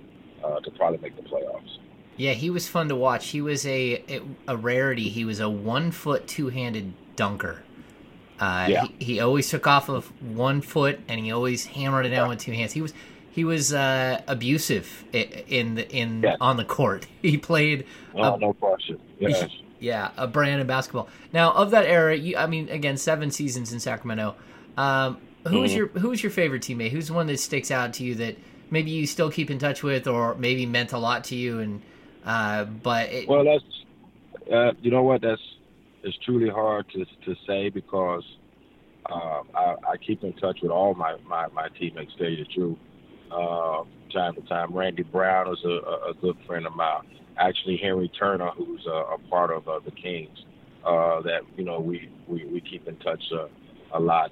uh, 0.43 0.59
to 0.59 0.71
probably 0.71 0.99
make 0.99 1.15
the 1.15 1.23
playoffs. 1.23 1.77
Yeah, 2.17 2.33
he 2.33 2.49
was 2.49 2.67
fun 2.67 2.89
to 2.89 2.95
watch. 2.95 3.29
He 3.29 3.41
was 3.41 3.65
a 3.65 4.21
a 4.47 4.57
rarity. 4.57 5.09
He 5.09 5.25
was 5.25 5.39
a 5.39 5.49
one 5.49 5.91
foot 5.91 6.27
two 6.27 6.49
handed 6.49 6.93
dunker. 7.15 7.63
Uh, 8.39 8.65
Yeah. 8.69 8.85
he, 8.99 9.05
he 9.05 9.19
always 9.19 9.49
took 9.49 9.67
off 9.67 9.87
of 9.89 10.07
one 10.21 10.61
foot 10.61 10.99
and 11.07 11.19
he 11.19 11.31
always 11.31 11.65
hammered 11.65 12.05
it 12.05 12.09
down 12.09 12.29
with 12.29 12.39
two 12.39 12.51
hands. 12.53 12.73
He 12.73 12.81
was 12.81 12.93
he 13.31 13.43
was 13.45 13.73
uh, 13.73 14.21
abusive 14.27 15.05
in 15.13 15.75
the 15.75 15.89
in 15.89 16.21
Yes. 16.23 16.37
on 16.41 16.57
the 16.57 16.65
court. 16.65 17.07
He 17.21 17.37
played 17.37 17.85
Oh, 18.13 18.21
Uh, 18.33 18.37
no 18.37 18.53
question. 18.53 18.99
Yes. 19.19 19.45
yeah 19.79 20.11
a 20.17 20.27
brand 20.27 20.61
of 20.61 20.67
basketball. 20.67 21.07
Now 21.33 21.51
of 21.53 21.71
that 21.71 21.85
era, 21.85 22.15
you 22.15 22.35
I 22.37 22.45
mean 22.47 22.69
again 22.69 22.97
seven 22.97 23.31
seasons 23.31 23.71
in 23.73 23.79
Sacramento. 23.79 24.35
Um, 24.77 25.17
who's 25.47 25.71
Mhm. 25.71 25.75
your 25.75 25.87
who's 25.87 26.21
your 26.23 26.31
favorite 26.31 26.61
teammate? 26.61 26.89
Who's 26.91 27.07
the 27.07 27.13
one 27.13 27.27
that 27.27 27.39
sticks 27.39 27.71
out 27.71 27.93
to 27.93 28.03
you 28.03 28.15
that 28.15 28.37
maybe 28.69 28.91
you 28.91 29.07
still 29.07 29.31
keep 29.31 29.49
in 29.51 29.59
touch 29.59 29.81
with, 29.83 30.07
or 30.07 30.35
maybe 30.35 30.65
meant 30.65 30.91
a 30.93 30.97
lot 30.99 31.23
to 31.25 31.35
you? 31.35 31.59
And 31.59 31.81
uh, 32.25 32.65
but 32.65 33.11
it, 33.11 33.27
Well, 33.27 33.43
that's 33.43 33.63
uh, 34.51 34.71
you 34.81 34.91
know 34.91 35.03
what 35.03 35.21
that's 35.21 35.41
it's 36.03 36.17
truly 36.25 36.49
hard 36.49 36.87
to 36.89 37.05
to 37.25 37.35
say 37.47 37.69
because 37.69 38.23
uh, 39.09 39.41
I, 39.55 39.75
I 39.91 39.97
keep 39.97 40.23
in 40.23 40.33
touch 40.33 40.59
with 40.61 40.71
all 40.71 40.93
my 40.93 41.17
my, 41.27 41.47
my 41.47 41.69
teammates. 41.79 42.13
Tell 42.17 42.29
you 42.29 42.43
the 42.43 42.53
truth, 42.53 42.77
uh, 43.31 43.83
time 44.13 44.35
to 44.35 44.41
time. 44.41 44.73
Randy 44.73 45.03
Brown 45.03 45.51
is 45.51 45.63
a, 45.65 46.09
a, 46.09 46.13
good 46.21 46.37
friend 46.45 46.67
of 46.67 46.75
mine. 46.75 47.07
Actually, 47.37 47.77
Henry 47.77 48.09
Turner, 48.09 48.51
who's 48.51 48.85
a, 48.85 49.15
a 49.15 49.17
part 49.29 49.51
of 49.51 49.67
uh, 49.67 49.79
the 49.83 49.91
Kings, 49.91 50.45
uh, 50.85 51.21
that 51.21 51.41
you 51.57 51.63
know 51.63 51.79
we 51.79 52.09
we, 52.27 52.45
we 52.45 52.61
keep 52.61 52.87
in 52.87 52.95
touch 52.97 53.23
a 53.93 53.99
lot. 53.99 54.31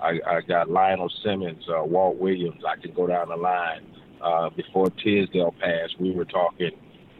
I, 0.00 0.20
I 0.24 0.40
got 0.42 0.70
Lionel 0.70 1.10
Simmons, 1.24 1.64
Walt 1.68 2.16
Williams. 2.18 2.62
I 2.66 2.80
can 2.80 2.92
go 2.92 3.06
down 3.06 3.28
the 3.28 3.36
line. 3.36 3.84
Before 4.56 4.90
Tisdale 4.90 5.54
passed, 5.60 6.00
we 6.00 6.12
were 6.12 6.24
talking 6.24 6.70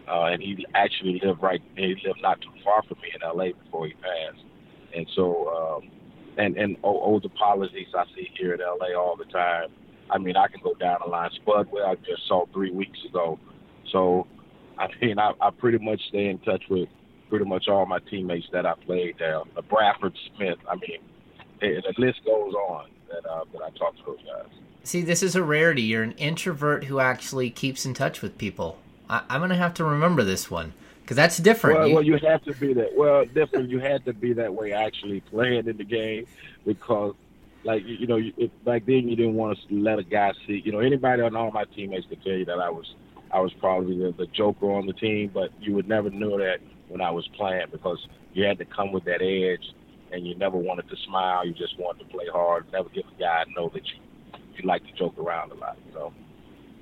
uh, 0.08 0.24
and 0.24 0.42
he 0.42 0.66
actually 0.74 1.20
lived 1.22 1.42
right. 1.42 1.62
He 1.76 1.96
lived 2.04 2.20
not 2.22 2.40
too 2.40 2.50
far 2.64 2.82
from 2.82 2.98
me 3.00 3.08
in 3.14 3.22
L.A. 3.22 3.52
before 3.52 3.86
he 3.86 3.94
passed, 3.94 4.44
and 4.94 5.06
so 5.14 5.48
um, 5.48 5.90
and 6.36 6.56
and 6.56 6.76
o- 6.84 7.00
Olden 7.00 7.30
Polynice 7.30 7.94
I 7.94 8.04
see 8.14 8.28
here 8.38 8.54
in 8.54 8.60
L.A. 8.60 8.94
all 8.94 9.16
the 9.16 9.24
time. 9.26 9.68
I 10.10 10.18
mean, 10.18 10.36
I 10.36 10.48
can 10.48 10.60
go 10.62 10.74
down 10.74 10.98
the 11.04 11.10
line. 11.10 11.30
Spud 11.36 11.68
Webb 11.70 11.84
I 11.86 11.94
just 11.96 12.26
saw 12.26 12.46
three 12.52 12.70
weeks 12.70 12.98
ago, 13.08 13.38
so 13.92 14.26
I 14.78 14.88
mean, 15.00 15.18
I, 15.18 15.32
I 15.40 15.50
pretty 15.50 15.78
much 15.78 16.00
stay 16.08 16.28
in 16.28 16.38
touch 16.38 16.64
with 16.70 16.88
pretty 17.28 17.44
much 17.44 17.68
all 17.68 17.84
my 17.86 17.98
teammates 17.98 18.46
that 18.52 18.64
I 18.64 18.74
played 18.86 19.16
there. 19.18 19.40
Uh, 19.40 19.62
Bradford 19.62 20.16
Smith. 20.36 20.58
I 20.68 20.76
mean, 20.76 21.00
it, 21.60 21.84
the 21.84 22.00
list 22.00 22.24
goes 22.24 22.54
on 22.54 22.90
that 23.10 23.28
uh, 23.28 23.44
that 23.52 23.62
I 23.62 23.70
talk 23.78 23.96
to 23.96 24.02
those 24.06 24.18
guys. 24.18 24.52
See, 24.84 25.02
this 25.02 25.22
is 25.22 25.36
a 25.36 25.42
rarity. 25.42 25.82
You're 25.82 26.02
an 26.02 26.12
introvert 26.12 26.84
who 26.84 27.00
actually 27.00 27.50
keeps 27.50 27.84
in 27.84 27.92
touch 27.92 28.22
with 28.22 28.38
people. 28.38 28.78
I- 29.08 29.22
I'm 29.28 29.40
going 29.40 29.50
to 29.50 29.56
have 29.56 29.74
to 29.74 29.84
remember 29.84 30.22
this 30.24 30.50
one 30.50 30.72
Because 31.02 31.16
that's 31.16 31.38
different. 31.38 31.78
Well, 31.78 31.88
You- 31.88 31.94
well, 31.94 32.04
you 32.04 32.18
have 32.18 32.42
to 32.44 32.52
be 32.54 32.74
that. 32.74 32.94
Well, 32.96 33.24
different. 33.24 33.70
You 33.70 33.78
had 33.80 34.04
to 34.04 34.12
be 34.12 34.32
that 34.34 34.52
way 34.54 34.72
actually 34.72 35.20
playing 35.20 35.66
in 35.66 35.76
the 35.78 35.84
game 35.84 36.26
because, 36.66 37.14
like 37.64 37.82
you, 37.86 37.94
you 37.94 38.06
know, 38.06 38.20
if, 38.36 38.50
back 38.64 38.84
then 38.86 39.08
you 39.08 39.16
didn't 39.16 39.34
want 39.34 39.58
to 39.58 39.74
let 39.74 39.98
a 39.98 40.02
guy 40.04 40.32
see. 40.46 40.60
You 40.64 40.72
know, 40.72 40.80
anybody 40.80 41.22
on 41.22 41.34
all 41.34 41.50
my 41.50 41.64
teammates 41.64 42.06
could 42.08 42.22
tell 42.22 42.34
you 42.34 42.44
that 42.44 42.58
I 42.58 42.68
was, 42.70 42.94
I 43.32 43.40
was 43.40 43.52
probably 43.54 43.96
the, 43.98 44.12
the 44.12 44.26
joker 44.26 44.70
on 44.70 44.86
the 44.86 44.92
team, 44.92 45.30
but 45.32 45.50
you 45.60 45.74
would 45.74 45.88
never 45.88 46.10
know 46.10 46.36
that 46.38 46.58
when 46.88 47.00
I 47.00 47.10
was 47.10 47.26
playing 47.28 47.66
because 47.72 48.06
you 48.34 48.44
had 48.44 48.58
to 48.58 48.64
come 48.66 48.92
with 48.92 49.04
that 49.04 49.22
edge, 49.22 49.72
and 50.12 50.26
you 50.26 50.34
never 50.36 50.56
wanted 50.58 50.88
to 50.90 50.96
smile. 51.06 51.46
You 51.46 51.52
just 51.54 51.78
wanted 51.78 52.00
to 52.00 52.10
play 52.14 52.26
hard. 52.30 52.70
Never 52.72 52.88
give 52.90 53.04
a 53.16 53.18
guy 53.20 53.44
know 53.56 53.70
that 53.72 53.84
you 53.86 53.94
you 54.56 54.66
like 54.68 54.84
to 54.84 54.92
joke 54.92 55.16
around 55.18 55.52
a 55.52 55.54
lot. 55.54 55.78
You 55.88 55.94
know. 55.94 56.12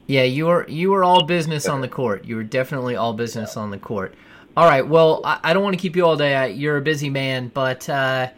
Yeah, 0.06 0.22
you 0.22 0.46
were 0.46 0.68
you 0.68 0.90
were 0.90 1.02
all 1.02 1.24
business 1.24 1.66
on 1.66 1.80
the 1.80 1.88
court. 1.88 2.24
You 2.24 2.36
were 2.36 2.44
definitely 2.44 2.94
all 2.94 3.12
business 3.12 3.56
on 3.56 3.70
the 3.70 3.78
court. 3.78 4.14
All 4.56 4.66
right. 4.66 4.86
Well, 4.86 5.20
I, 5.24 5.40
I 5.42 5.52
don't 5.52 5.62
want 5.62 5.74
to 5.74 5.80
keep 5.82 5.96
you 5.96 6.06
all 6.06 6.16
day. 6.16 6.52
You're 6.52 6.76
a 6.76 6.82
busy 6.82 7.10
man, 7.10 7.48
but 7.52 7.88
uh, 7.88 8.28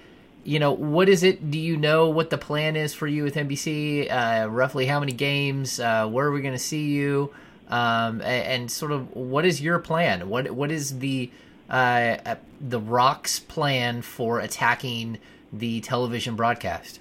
you 0.44 0.58
know 0.58 0.72
what 0.72 1.08
is 1.08 1.22
it? 1.22 1.50
Do 1.50 1.58
you 1.58 1.76
know 1.76 2.08
what 2.08 2.30
the 2.30 2.38
plan 2.38 2.74
is 2.74 2.94
for 2.94 3.06
you 3.06 3.22
with 3.22 3.34
NBC? 3.34 4.10
Uh, 4.10 4.48
roughly 4.48 4.86
how 4.86 4.98
many 4.98 5.12
games? 5.12 5.78
Uh, 5.78 6.08
where 6.08 6.26
are 6.26 6.32
we 6.32 6.40
going 6.40 6.54
to 6.54 6.58
see 6.58 6.86
you? 6.86 7.32
Um, 7.68 8.22
a- 8.22 8.24
and, 8.24 8.70
sort 8.70 8.92
of 8.92 9.14
what 9.14 9.44
is 9.44 9.60
your 9.60 9.78
plan? 9.78 10.30
What 10.30 10.50
what 10.52 10.72
is 10.72 11.00
the 11.00 11.30
uh, 11.68 12.16
uh, 12.24 12.36
the 12.60 12.80
Rocks' 12.80 13.38
plan 13.40 14.00
for 14.00 14.40
attacking 14.40 15.18
the 15.52 15.82
television 15.82 16.34
broadcast? 16.34 16.98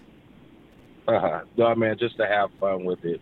Uh-huh. 1.07 1.41
No, 1.55 1.73
man, 1.73 1.97
just 1.97 2.17
to 2.17 2.27
have 2.27 2.51
fun 2.59 2.83
with 2.83 3.05
it, 3.05 3.21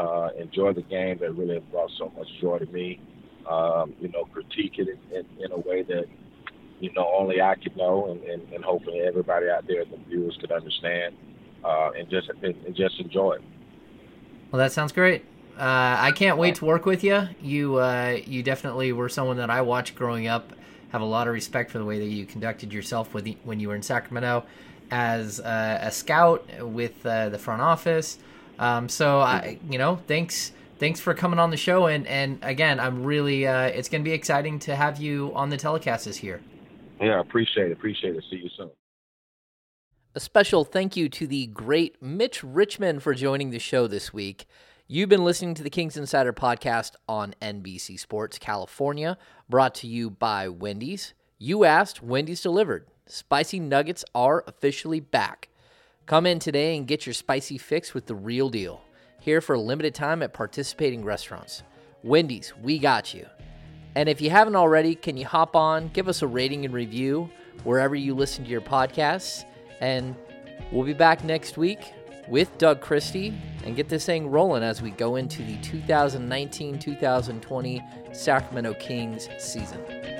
uh, 0.00 0.30
enjoy 0.38 0.72
the 0.72 0.82
game 0.82 1.18
that 1.18 1.32
really 1.36 1.60
brought 1.70 1.90
so 1.98 2.10
much 2.16 2.28
joy 2.40 2.58
to 2.58 2.66
me. 2.66 3.00
Um, 3.48 3.94
you 4.00 4.08
know, 4.08 4.24
critique 4.26 4.78
it 4.78 4.88
in, 4.88 5.16
in, 5.16 5.44
in 5.44 5.52
a 5.52 5.58
way 5.58 5.82
that 5.82 6.04
you 6.78 6.92
know 6.92 7.10
only 7.18 7.40
I 7.40 7.54
could 7.56 7.76
know, 7.76 8.10
and, 8.10 8.22
and, 8.24 8.52
and 8.52 8.64
hopefully 8.64 9.00
everybody 9.00 9.48
out 9.48 9.66
there, 9.66 9.84
the 9.84 9.98
viewers, 10.08 10.36
could 10.40 10.52
understand, 10.52 11.14
uh, 11.64 11.90
and 11.98 12.08
just 12.08 12.28
and, 12.28 12.54
and 12.66 12.74
just 12.74 12.98
enjoy 13.00 13.34
it. 13.34 13.42
Well, 14.50 14.58
that 14.58 14.72
sounds 14.72 14.92
great. 14.92 15.24
Uh, 15.58 15.96
I 15.98 16.12
can't 16.12 16.38
wait 16.38 16.54
to 16.56 16.64
work 16.64 16.86
with 16.86 17.04
you. 17.04 17.28
You 17.42 17.76
uh, 17.76 18.18
you 18.24 18.42
definitely 18.42 18.92
were 18.92 19.08
someone 19.08 19.36
that 19.38 19.50
I 19.50 19.62
watched 19.62 19.94
growing 19.94 20.26
up. 20.26 20.52
Have 20.90 21.02
a 21.02 21.06
lot 21.06 21.28
of 21.28 21.34
respect 21.34 21.70
for 21.70 21.78
the 21.78 21.84
way 21.84 21.98
that 21.98 22.06
you 22.06 22.26
conducted 22.26 22.72
yourself 22.72 23.14
with 23.14 23.28
when 23.44 23.60
you 23.60 23.68
were 23.68 23.74
in 23.74 23.82
Sacramento 23.82 24.44
as 24.90 25.40
uh, 25.40 25.78
a 25.82 25.90
scout 25.90 26.48
with 26.60 27.04
uh, 27.06 27.28
the 27.28 27.38
front 27.38 27.62
office. 27.62 28.18
Um, 28.60 28.88
so 28.90 29.20
I, 29.20 29.58
you 29.68 29.78
know, 29.78 29.96
thanks 30.06 30.52
thanks 30.78 31.00
for 31.00 31.14
coming 31.14 31.38
on 31.40 31.50
the 31.50 31.56
show. 31.56 31.86
And 31.86 32.06
and 32.06 32.38
again, 32.42 32.78
I'm 32.78 33.02
really 33.02 33.46
uh, 33.46 33.64
it's 33.64 33.88
going 33.88 34.02
to 34.02 34.08
be 34.08 34.14
exciting 34.14 34.58
to 34.60 34.76
have 34.76 35.00
you 35.00 35.32
on 35.34 35.48
the 35.48 35.56
telecast 35.56 36.04
this 36.04 36.22
year. 36.22 36.40
Yeah, 37.00 37.18
appreciate 37.18 37.70
it. 37.70 37.72
Appreciate 37.72 38.14
it. 38.14 38.22
See 38.30 38.36
you 38.36 38.50
soon. 38.56 38.70
A 40.14 40.20
special 40.20 40.64
thank 40.64 40.96
you 40.96 41.08
to 41.08 41.26
the 41.26 41.46
great 41.46 42.02
Mitch 42.02 42.44
Richmond 42.44 43.02
for 43.02 43.14
joining 43.14 43.50
the 43.50 43.58
show 43.58 43.86
this 43.86 44.12
week. 44.12 44.46
You've 44.86 45.08
been 45.08 45.24
listening 45.24 45.54
to 45.54 45.62
the 45.62 45.70
Kings 45.70 45.96
Insider 45.96 46.32
podcast 46.32 46.96
on 47.08 47.34
NBC 47.40 47.98
Sports 47.98 48.36
California, 48.38 49.16
brought 49.48 49.72
to 49.76 49.86
you 49.86 50.10
by 50.10 50.48
Wendy's. 50.48 51.14
You 51.38 51.64
asked, 51.64 52.02
Wendy's 52.02 52.42
delivered. 52.42 52.88
Spicy 53.06 53.60
nuggets 53.60 54.04
are 54.16 54.42
officially 54.48 54.98
back. 54.98 55.48
Come 56.10 56.26
in 56.26 56.40
today 56.40 56.76
and 56.76 56.88
get 56.88 57.06
your 57.06 57.12
spicy 57.12 57.56
fix 57.56 57.94
with 57.94 58.06
the 58.06 58.16
real 58.16 58.48
deal. 58.48 58.80
Here 59.20 59.40
for 59.40 59.54
a 59.54 59.60
limited 59.60 59.94
time 59.94 60.24
at 60.24 60.32
participating 60.32 61.04
restaurants. 61.04 61.62
Wendy's, 62.02 62.52
we 62.60 62.80
got 62.80 63.14
you. 63.14 63.26
And 63.94 64.08
if 64.08 64.20
you 64.20 64.28
haven't 64.28 64.56
already, 64.56 64.96
can 64.96 65.16
you 65.16 65.24
hop 65.24 65.54
on, 65.54 65.86
give 65.90 66.08
us 66.08 66.22
a 66.22 66.26
rating 66.26 66.64
and 66.64 66.74
review 66.74 67.30
wherever 67.62 67.94
you 67.94 68.16
listen 68.16 68.42
to 68.42 68.50
your 68.50 68.60
podcasts? 68.60 69.44
And 69.80 70.16
we'll 70.72 70.84
be 70.84 70.94
back 70.94 71.22
next 71.22 71.56
week 71.56 71.92
with 72.26 72.58
Doug 72.58 72.80
Christie 72.80 73.32
and 73.62 73.76
get 73.76 73.88
this 73.88 74.04
thing 74.04 74.28
rolling 74.28 74.64
as 74.64 74.82
we 74.82 74.90
go 74.90 75.14
into 75.14 75.44
the 75.44 75.58
2019 75.58 76.76
2020 76.80 77.82
Sacramento 78.10 78.74
Kings 78.80 79.28
season. 79.38 80.19